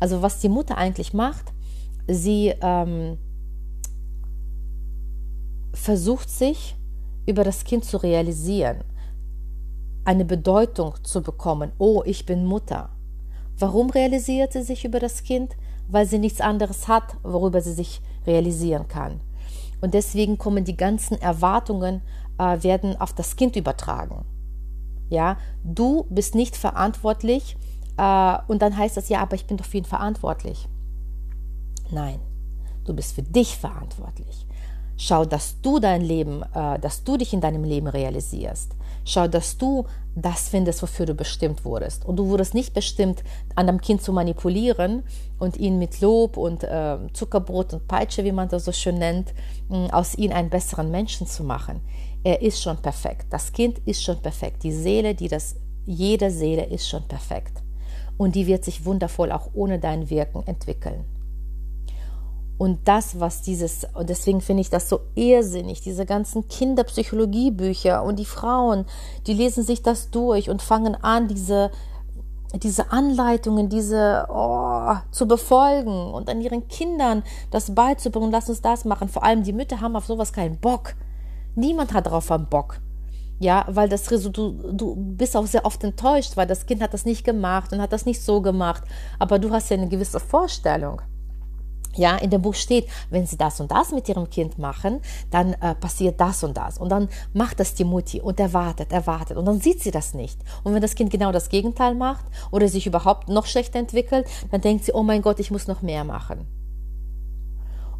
Also, 0.00 0.20
was 0.20 0.38
die 0.40 0.50
Mutter 0.50 0.76
eigentlich 0.76 1.14
macht, 1.14 1.54
sie 2.06 2.52
ähm, 2.60 3.16
versucht 5.72 6.28
sich 6.28 6.76
über 7.26 7.42
das 7.42 7.64
Kind 7.64 7.86
zu 7.86 7.96
realisieren, 7.96 8.84
eine 10.04 10.26
Bedeutung 10.26 10.94
zu 11.02 11.22
bekommen. 11.22 11.72
Oh, 11.78 12.02
ich 12.04 12.26
bin 12.26 12.44
Mutter. 12.44 12.90
Warum 13.58 13.90
realisiert 13.90 14.52
sie 14.52 14.62
sich 14.62 14.84
über 14.84 15.00
das 15.00 15.22
Kind? 15.22 15.56
Weil 15.88 16.06
sie 16.06 16.18
nichts 16.18 16.40
anderes 16.40 16.88
hat, 16.88 17.16
worüber 17.22 17.60
sie 17.60 17.72
sich 17.72 18.00
realisieren 18.26 18.88
kann. 18.88 19.20
Und 19.80 19.94
deswegen 19.94 20.38
kommen 20.38 20.64
die 20.64 20.76
ganzen 20.76 21.20
Erwartungen, 21.20 22.02
äh, 22.38 22.62
werden 22.62 23.00
auf 23.00 23.12
das 23.12 23.36
Kind 23.36 23.56
übertragen. 23.56 24.24
Ja, 25.10 25.36
du 25.62 26.06
bist 26.08 26.34
nicht 26.34 26.56
verantwortlich 26.56 27.56
äh, 27.96 28.38
und 28.48 28.62
dann 28.62 28.76
heißt 28.76 28.96
das, 28.96 29.08
ja, 29.08 29.20
aber 29.20 29.36
ich 29.36 29.46
bin 29.46 29.56
doch 29.56 29.66
für 29.66 29.78
ihn 29.78 29.84
verantwortlich. 29.84 30.68
Nein, 31.90 32.18
du 32.84 32.94
bist 32.94 33.14
für 33.14 33.22
dich 33.22 33.56
verantwortlich. 33.56 34.46
Schau, 34.96 35.24
dass 35.24 35.60
du 35.60 35.78
dein 35.78 36.02
Leben, 36.02 36.42
äh, 36.54 36.78
dass 36.78 37.04
du 37.04 37.16
dich 37.16 37.32
in 37.32 37.40
deinem 37.40 37.64
Leben 37.64 37.86
realisierst. 37.86 38.74
Schau, 39.04 39.28
dass 39.28 39.58
du 39.58 39.86
das 40.16 40.48
findest, 40.48 40.80
wofür 40.82 41.06
du 41.06 41.14
bestimmt 41.14 41.64
wurdest. 41.64 42.04
Und 42.04 42.16
du 42.16 42.28
wurdest 42.28 42.54
nicht 42.54 42.72
bestimmt, 42.72 43.24
an 43.54 43.66
deinem 43.66 43.80
Kind 43.80 44.02
zu 44.02 44.12
manipulieren 44.12 45.02
und 45.38 45.56
ihn 45.56 45.78
mit 45.78 46.00
Lob 46.00 46.36
und 46.36 46.62
äh, 46.62 46.98
Zuckerbrot 47.12 47.74
und 47.74 47.88
Peitsche, 47.88 48.24
wie 48.24 48.32
man 48.32 48.48
das 48.48 48.64
so 48.64 48.72
schön 48.72 48.98
nennt, 48.98 49.34
mh, 49.68 49.88
aus 49.90 50.14
ihm 50.14 50.32
einen 50.32 50.50
besseren 50.50 50.90
Menschen 50.90 51.26
zu 51.26 51.42
machen. 51.42 51.80
Er 52.22 52.42
ist 52.42 52.62
schon 52.62 52.78
perfekt. 52.78 53.26
Das 53.30 53.52
Kind 53.52 53.78
ist 53.86 54.02
schon 54.02 54.20
perfekt. 54.22 54.62
Die 54.62 54.72
Seele, 54.72 55.14
die 55.14 55.28
das, 55.28 55.56
jede 55.84 56.30
Seele 56.30 56.64
ist 56.64 56.88
schon 56.88 57.02
perfekt. 57.08 57.62
Und 58.16 58.36
die 58.36 58.46
wird 58.46 58.64
sich 58.64 58.84
wundervoll 58.84 59.32
auch 59.32 59.50
ohne 59.54 59.80
dein 59.80 60.08
Wirken 60.08 60.46
entwickeln. 60.46 61.04
Und 62.56 62.86
das, 62.86 63.18
was 63.18 63.42
dieses, 63.42 63.84
und 63.94 64.08
deswegen 64.08 64.40
finde 64.40 64.60
ich 64.60 64.70
das 64.70 64.88
so 64.88 65.00
irrsinnig, 65.16 65.80
diese 65.80 66.06
ganzen 66.06 66.46
Kinderpsychologiebücher 66.46 68.02
und 68.02 68.18
die 68.18 68.24
Frauen, 68.24 68.86
die 69.26 69.34
lesen 69.34 69.64
sich 69.64 69.82
das 69.82 70.10
durch 70.10 70.50
und 70.50 70.62
fangen 70.62 70.94
an, 70.94 71.26
diese, 71.26 71.72
diese 72.62 72.92
Anleitungen, 72.92 73.68
diese 73.68 74.26
oh, 74.28 74.94
zu 75.10 75.26
befolgen 75.26 76.12
und 76.14 76.30
an 76.30 76.40
ihren 76.40 76.68
Kindern 76.68 77.24
das 77.50 77.74
beizubringen, 77.74 78.30
lass 78.30 78.48
uns 78.48 78.62
das 78.62 78.84
machen. 78.84 79.08
Vor 79.08 79.24
allem 79.24 79.42
die 79.42 79.52
Mütter 79.52 79.80
haben 79.80 79.96
auf 79.96 80.06
sowas 80.06 80.32
keinen 80.32 80.58
Bock. 80.58 80.94
Niemand 81.56 81.92
hat 81.92 82.06
darauf 82.06 82.30
einen 82.30 82.48
Bock. 82.48 82.80
Ja, 83.40 83.64
weil 83.68 83.88
das 83.88 84.04
du, 84.04 84.28
du 84.30 84.94
bist 84.94 85.36
auch 85.36 85.46
sehr 85.46 85.64
oft 85.64 85.82
enttäuscht, 85.82 86.36
weil 86.36 86.46
das 86.46 86.66
Kind 86.66 86.80
hat 86.80 86.94
das 86.94 87.04
nicht 87.04 87.24
gemacht 87.24 87.72
und 87.72 87.80
hat 87.80 87.92
das 87.92 88.06
nicht 88.06 88.22
so 88.22 88.40
gemacht. 88.40 88.84
Aber 89.18 89.40
du 89.40 89.50
hast 89.50 89.70
ja 89.70 89.76
eine 89.76 89.88
gewisse 89.88 90.20
Vorstellung. 90.20 91.02
Ja, 91.96 92.16
in 92.16 92.30
dem 92.30 92.42
Buch 92.42 92.54
steht, 92.54 92.88
wenn 93.10 93.26
sie 93.26 93.36
das 93.36 93.60
und 93.60 93.70
das 93.70 93.92
mit 93.92 94.08
ihrem 94.08 94.28
Kind 94.28 94.58
machen, 94.58 95.00
dann 95.30 95.54
äh, 95.54 95.74
passiert 95.74 96.20
das 96.20 96.42
und 96.44 96.56
das. 96.56 96.78
Und 96.78 96.90
dann 96.90 97.08
macht 97.32 97.60
das 97.60 97.74
die 97.74 97.84
Mutti 97.84 98.20
und 98.20 98.40
erwartet, 98.40 98.92
erwartet. 98.92 99.36
Und 99.36 99.46
dann 99.46 99.60
sieht 99.60 99.80
sie 99.80 99.90
das 99.90 100.14
nicht. 100.14 100.38
Und 100.62 100.74
wenn 100.74 100.82
das 100.82 100.94
Kind 100.94 101.10
genau 101.10 101.32
das 101.32 101.48
Gegenteil 101.48 101.94
macht 101.94 102.24
oder 102.50 102.68
sich 102.68 102.86
überhaupt 102.86 103.28
noch 103.28 103.46
schlechter 103.46 103.78
entwickelt, 103.78 104.26
dann 104.50 104.60
denkt 104.60 104.84
sie, 104.84 104.92
oh 104.92 105.02
mein 105.02 105.22
Gott, 105.22 105.40
ich 105.40 105.50
muss 105.50 105.68
noch 105.68 105.82
mehr 105.82 106.04
machen. 106.04 106.46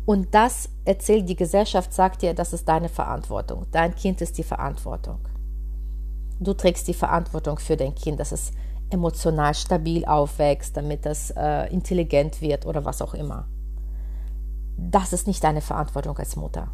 Und 0.07 0.35
das 0.35 0.68
erzählt 0.85 1.28
die 1.28 1.37
Gesellschaft, 1.37 1.92
sagt 1.92 2.22
dir, 2.22 2.35
das 2.35 2.52
ist 2.52 2.68
deine 2.68 2.88
Verantwortung. 2.88 3.66
Dein 3.70 3.94
Kind 3.94 4.20
ist 4.20 4.37
die 4.37 4.42
Verantwortung. 4.42 5.18
Du 6.40 6.52
trägst 6.52 6.87
die 6.88 6.94
Verantwortung 6.94 7.59
für 7.59 7.76
dein 7.76 7.94
Kind, 7.94 8.20
dass 8.20 8.33
es 8.33 8.52
emotional 8.90 9.54
stabil 9.54 10.04
aufwächst, 10.04 10.76
damit 10.76 11.07
es 11.07 11.30
äh, 11.30 11.72
intelligent 11.72 12.42
wird 12.42 12.66
oder 12.66 12.85
was 12.85 13.00
auch 13.00 13.14
immer. 13.14 13.48
Das 14.76 15.12
ist 15.12 15.26
nicht 15.26 15.42
deine 15.44 15.60
Verantwortung 15.60 16.16
als 16.18 16.37
Mutter. 16.37 16.68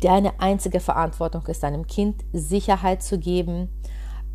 Deine 0.00 0.40
einzige 0.40 0.80
Verantwortung 0.80 1.46
ist 1.46 1.62
deinem 1.62 1.86
Kind 1.86 2.24
Sicherheit 2.32 3.02
zu 3.02 3.18
geben, 3.18 3.68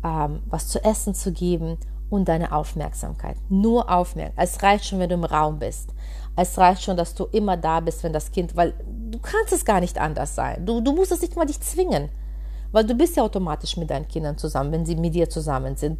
ähm, 0.04 0.42
was 0.46 0.68
zu 0.68 0.82
essen 0.82 1.14
zu 1.14 1.32
geben 1.32 1.78
und 2.10 2.28
deine 2.28 2.52
Aufmerksamkeit. 2.52 3.36
Nur 3.48 3.90
Aufmerksamkeit. 3.90 4.48
Es 4.48 4.62
reicht 4.62 4.86
schon, 4.86 4.98
wenn 4.98 5.10
du 5.10 5.16
im 5.16 5.24
Raum 5.24 5.58
bist. 5.58 5.92
Es 6.36 6.56
reicht 6.56 6.82
schon, 6.82 6.96
dass 6.96 7.14
du 7.14 7.24
immer 7.24 7.56
da 7.56 7.80
bist, 7.80 8.02
wenn 8.02 8.12
das 8.12 8.30
Kind, 8.30 8.56
weil 8.56 8.74
du 9.10 9.18
kannst 9.18 9.52
es 9.52 9.64
gar 9.64 9.80
nicht 9.80 9.98
anders 9.98 10.34
sein. 10.34 10.64
Du, 10.64 10.80
du 10.80 10.92
musst 10.92 11.12
es 11.12 11.20
nicht 11.20 11.36
mal 11.36 11.44
dich 11.44 11.60
zwingen, 11.60 12.08
weil 12.72 12.84
du 12.84 12.94
bist 12.94 13.16
ja 13.16 13.24
automatisch 13.24 13.76
mit 13.76 13.90
deinen 13.90 14.08
Kindern 14.08 14.38
zusammen, 14.38 14.72
wenn 14.72 14.86
sie 14.86 14.96
mit 14.96 15.14
dir 15.14 15.28
zusammen 15.28 15.76
sind. 15.76 15.98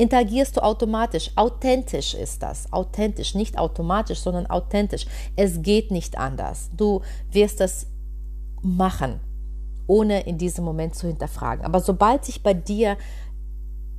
Interagierst 0.00 0.56
du 0.56 0.62
automatisch. 0.62 1.30
Authentisch 1.36 2.14
ist 2.14 2.42
das. 2.42 2.72
Authentisch, 2.72 3.34
nicht 3.34 3.58
automatisch, 3.58 4.20
sondern 4.20 4.46
authentisch. 4.46 5.04
Es 5.36 5.60
geht 5.60 5.90
nicht 5.90 6.16
anders. 6.16 6.70
Du 6.74 7.02
wirst 7.30 7.60
es 7.60 7.86
machen, 8.62 9.20
ohne 9.86 10.22
in 10.22 10.38
diesem 10.38 10.64
Moment 10.64 10.94
zu 10.94 11.06
hinterfragen. 11.06 11.66
Aber 11.66 11.80
sobald 11.80 12.24
sich 12.24 12.42
bei 12.42 12.54
dir 12.54 12.96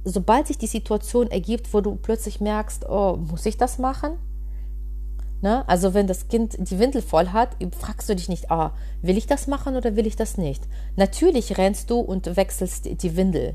sobald 0.04 0.48
sich 0.48 0.58
die 0.58 0.66
Situation 0.66 1.30
ergibt, 1.30 1.72
wo 1.72 1.82
du 1.82 1.96
plötzlich 1.96 2.42
merkst, 2.42 2.90
oh, 2.90 3.18
muss 3.18 3.46
ich 3.46 3.58
das 3.58 3.78
machen? 3.78 4.18
Ne? 5.42 5.64
Also 5.70 5.94
wenn 5.94 6.08
das 6.08 6.30
Kind 6.30 6.58
die 6.58 6.80
Windel 6.80 7.04
voll 7.04 7.28
hat, 7.28 7.56
fragst 7.80 8.10
du 8.10 8.16
dich 8.16 8.28
nicht, 8.28 8.50
ah, 8.50 8.74
will 9.04 9.20
ich 9.20 9.28
das 9.28 9.46
machen 9.46 9.76
oder 9.76 9.96
will 9.96 10.08
ich 10.08 10.16
das 10.16 10.40
nicht? 10.40 10.64
Natürlich 10.96 11.60
rennst 11.60 11.92
du 11.92 12.00
und 12.00 12.36
wechselst 12.36 13.04
die 13.04 13.16
Windel 13.16 13.54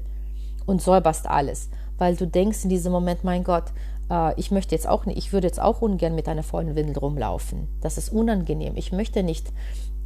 und 0.66 0.80
säuberst 0.80 1.26
alles, 1.26 1.70
weil 1.98 2.16
du 2.16 2.26
denkst 2.26 2.64
in 2.64 2.70
diesem 2.70 2.92
Moment, 2.92 3.24
mein 3.24 3.44
Gott, 3.44 3.64
äh, 4.10 4.38
ich 4.38 4.50
möchte 4.50 4.74
jetzt 4.74 4.88
auch 4.88 5.06
nicht, 5.06 5.18
ich 5.18 5.32
würde 5.32 5.46
jetzt 5.46 5.60
auch 5.60 5.82
ungern 5.82 6.14
mit 6.14 6.28
einer 6.28 6.42
vollen 6.42 6.74
Windel 6.74 6.98
rumlaufen. 6.98 7.68
Das 7.80 7.98
ist 7.98 8.10
unangenehm. 8.10 8.74
Ich 8.76 8.92
möchte 8.92 9.22
nicht, 9.22 9.52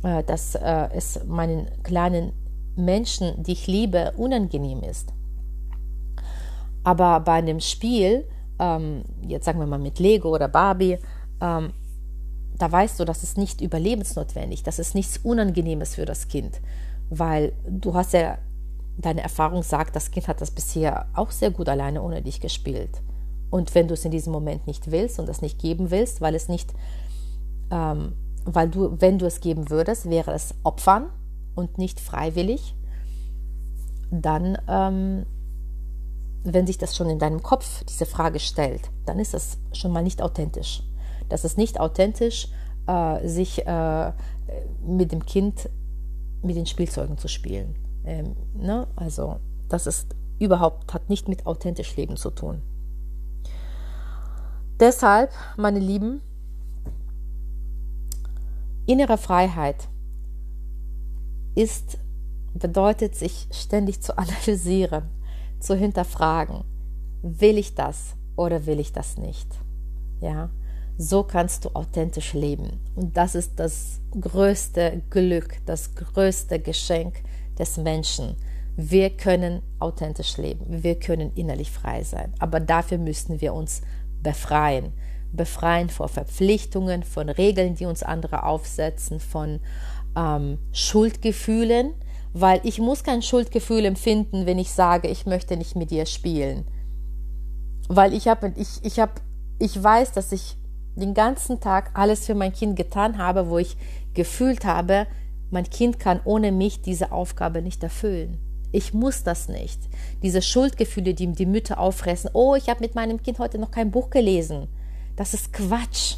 äh, 0.03 0.23
dass 0.25 0.55
äh, 0.55 0.89
es 0.95 1.25
meinen 1.27 1.69
kleinen 1.83 2.33
Menschen, 2.77 3.43
die 3.43 3.53
ich 3.53 3.67
liebe, 3.67 4.13
unangenehm 4.17 4.83
ist. 4.83 5.13
Aber 6.83 7.21
bei 7.21 7.35
einem 7.35 7.61
Spiel, 7.61 8.27
ähm, 8.59 9.05
jetzt 9.27 9.45
sagen 9.45 9.59
wir 9.59 9.67
mal 9.67 9.79
mit 9.79 9.99
Lego 9.99 10.35
oder 10.35 10.49
Barbie, 10.49 10.99
ähm, 11.41 11.73
da 12.57 12.71
weißt 12.71 13.01
du, 13.01 13.05
das 13.05 13.23
ist 13.23 13.39
nicht 13.39 13.61
überlebensnotwendig, 13.61 14.63
das 14.63 14.79
ist 14.79 14.95
nichts 14.95 15.19
Unangenehmes 15.19 15.95
für 15.95 16.05
das 16.05 16.29
Kind, 16.29 16.61
weil 17.09 17.53
du 17.67 17.95
hast 17.95 18.13
ja, 18.13 18.39
deine 18.97 19.23
Erfahrung 19.23 19.63
sagt, 19.63 19.97
das 19.97 20.11
Kind 20.11 20.29
hat 20.29 20.41
das 20.41 20.51
bisher 20.51 21.09
auch 21.15 21.31
sehr 21.31 21.51
gut 21.51 21.69
alleine 21.69 22.03
ohne 22.03 22.23
dich 22.23 22.41
gespielt. 22.41 23.03
Und 23.51 23.75
wenn 23.75 23.89
du 23.89 23.95
es 23.95 24.05
in 24.05 24.11
diesem 24.11 24.33
Moment 24.33 24.67
nicht 24.67 24.91
willst 24.91 25.19
und 25.19 25.29
das 25.29 25.43
nicht 25.43 25.59
geben 25.59 25.91
willst, 25.91 26.21
weil 26.21 26.35
es 26.35 26.49
nicht, 26.49 26.73
ähm, 27.71 28.13
weil 28.45 28.69
du, 28.69 29.01
wenn 29.01 29.19
du 29.19 29.27
es 29.27 29.41
geben 29.41 29.71
würdest, 29.71 30.09
wäre 30.09 30.33
es 30.33 30.55
Opfern 30.63 31.11
und 31.55 31.79
nicht 31.79 32.01
freiwillig, 32.01 32.75
dann, 34.11 34.59
ähm, 34.69 35.27
wenn 36.45 36.67
sich 36.67 36.79
das 36.79 36.97
schon 36.97 37.11
in 37.11 37.19
deinem 37.19 37.43
Kopf 37.43 37.85
diese 37.85 38.07
Frage 38.07 38.41
stellt, 38.41 38.91
dann 39.05 39.19
ist 39.19 39.35
das 39.35 39.59
schon 39.73 39.93
mal 39.93 40.03
nicht 40.03 40.23
authentisch. 40.23 40.83
Das 41.29 41.45
ist 41.45 41.59
nicht 41.59 41.79
authentisch, 41.79 42.49
äh, 42.87 43.27
sich 43.27 43.67
äh, 43.67 44.13
mit 44.87 45.13
dem 45.13 45.25
Kind 45.27 45.69
mit 46.43 46.57
den 46.57 46.67
Spielzeugen 46.67 47.19
zu 47.19 47.29
spielen. 47.29 47.75
Ähm, 48.05 48.37
ne? 48.55 48.87
Also 48.97 49.37
das 49.69 49.87
ist 49.87 50.15
überhaupt, 50.39 50.93
hat 50.95 51.09
nicht 51.09 51.29
mit 51.29 51.47
authentisch 51.47 51.97
Leben 51.97 52.17
zu 52.17 52.31
tun. 52.31 52.63
Deshalb, 54.81 55.31
meine 55.59 55.79
Lieben, 55.79 56.23
innere 58.87 59.19
Freiheit 59.19 59.89
ist, 61.55 61.99
bedeutet, 62.55 63.15
sich 63.15 63.49
ständig 63.53 64.03
zu 64.03 64.17
analysieren, 64.19 65.05
zu 65.61 65.75
hinterfragen. 65.75 66.65
Will 67.23 67.59
ich 67.59 67.75
das 67.75 68.17
oder 68.37 68.65
will 68.67 68.81
ich 68.81 68.93
das 68.93 69.19
nicht? 69.19 69.49
Ja, 70.21 70.51
so 70.97 71.23
kannst 71.23 71.65
du 71.65 71.75
authentisch 71.75 72.33
leben. 72.33 72.81
Und 72.95 73.17
das 73.17 73.35
ist 73.35 73.61
das 73.61 74.01
größte 74.19 75.03
Glück, 75.11 75.57
das 75.67 75.95
größte 75.95 76.59
Geschenk 76.59 77.23
des 77.61 77.77
Menschen. 77.77 78.35
Wir 78.77 79.11
können 79.11 79.63
authentisch 79.79 80.37
leben, 80.39 80.83
wir 80.83 80.99
können 80.99 81.33
innerlich 81.35 81.71
frei 81.71 82.03
sein. 82.03 82.33
Aber 82.39 82.61
dafür 82.61 82.99
müssen 82.99 83.41
wir 83.41 83.55
uns 83.55 83.83
befreien. 84.23 84.93
Befreien 85.33 85.91
vor 85.91 86.09
Verpflichtungen, 86.09 87.05
von 87.05 87.29
Regeln, 87.29 87.77
die 87.77 87.87
uns 87.87 88.03
andere 88.03 88.43
aufsetzen, 88.43 89.21
von 89.21 89.61
ähm, 90.17 90.59
Schuldgefühlen, 90.73 91.95
weil 92.33 92.61
ich 92.65 92.81
muss 92.81 93.05
kein 93.05 93.23
Schuldgefühl 93.23 93.85
empfinden, 93.85 94.47
wenn 94.47 94.59
ich 94.59 94.73
sage, 94.73 95.09
ich 95.09 95.27
möchte 95.27 95.57
nicht 95.57 95.77
mit 95.77 95.91
dir 95.91 96.07
spielen. 96.07 96.67
Weil 97.89 98.13
ich 98.13 98.29
habe, 98.29 98.53
ich, 98.57 98.83
ich 98.83 98.99
habe, 98.99 99.13
ich 99.59 99.81
weiß, 99.81 100.13
dass 100.13 100.33
ich 100.33 100.57
den 100.97 101.15
ganzen 101.15 101.61
Tag 101.61 101.91
alles 101.95 102.27
für 102.27 102.35
mein 102.35 102.53
Kind 102.53 102.77
getan 102.77 103.19
habe, 103.19 103.49
wo 103.49 103.59
ich 103.59 103.77
gefühlt 104.15 104.65
habe, 104.65 105.07
mein 105.51 105.69
Kind 105.69 105.99
kann 105.99 106.21
ohne 106.25 106.53
mich 106.53 106.81
diese 106.81 107.13
Aufgabe 107.13 107.63
nicht 107.63 107.83
erfüllen. 107.83 108.39
Ich 108.73 108.95
muss 108.95 109.25
das 109.25 109.49
nicht. 109.49 109.81
Diese 110.23 110.43
Schuldgefühle, 110.43 111.15
die 111.15 111.33
die 111.33 111.47
Mütter 111.47 111.79
auffressen. 111.79 112.31
Oh, 112.35 112.55
ich 112.55 112.69
habe 112.69 112.81
mit 112.81 112.95
meinem 112.95 113.23
Kind 113.23 113.39
heute 113.39 113.59
noch 113.59 113.71
kein 113.71 113.91
Buch 113.91 114.11
gelesen. 114.11 114.69
Das 115.17 115.35
ist 115.35 115.53
Quatsch. 115.53 116.17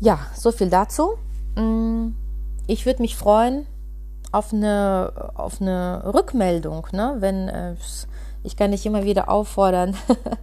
Ja, 0.00 0.20
so 0.34 0.52
viel 0.52 0.70
dazu. 0.70 1.14
Mm, 1.56 2.10
ich 2.66 2.86
würde 2.86 3.02
mich 3.02 3.16
freuen, 3.16 3.66
auf 4.30 4.52
eine, 4.52 5.32
auf 5.34 5.60
eine 5.60 6.02
Rückmeldung, 6.14 6.86
ne? 6.92 7.16
wenn 7.18 7.48
äh, 7.48 7.74
ich 8.42 8.56
kann 8.56 8.70
dich 8.70 8.86
immer 8.86 9.04
wieder 9.04 9.28
auffordern, 9.28 9.96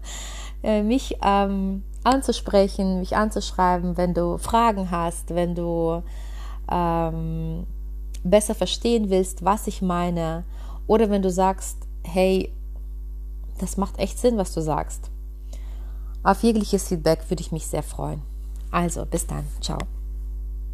mich 0.63 1.17
ähm, 1.23 1.83
anzusprechen, 2.03 2.99
mich 2.99 3.15
anzuschreiben, 3.15 3.97
wenn 3.97 4.13
du 4.13 4.37
Fragen 4.37 4.91
hast, 4.91 5.33
wenn 5.33 5.55
du 5.55 6.03
ähm, 6.71 7.65
besser 8.23 8.55
verstehen 8.55 9.09
willst, 9.09 9.45
was 9.45 9.67
ich 9.67 9.81
meine, 9.81 10.43
oder 10.87 11.09
wenn 11.09 11.21
du 11.21 11.29
sagst, 11.29 11.77
hey, 12.03 12.53
das 13.59 13.77
macht 13.77 13.99
echt 13.99 14.19
Sinn, 14.19 14.37
was 14.37 14.53
du 14.53 14.61
sagst. 14.61 15.09
Auf 16.23 16.43
jegliches 16.43 16.87
Feedback 16.87 17.29
würde 17.29 17.41
ich 17.41 17.51
mich 17.51 17.67
sehr 17.67 17.83
freuen. 17.83 18.21
Also, 18.71 19.05
bis 19.05 19.27
dann. 19.27 19.45
Ciao. 19.61 19.77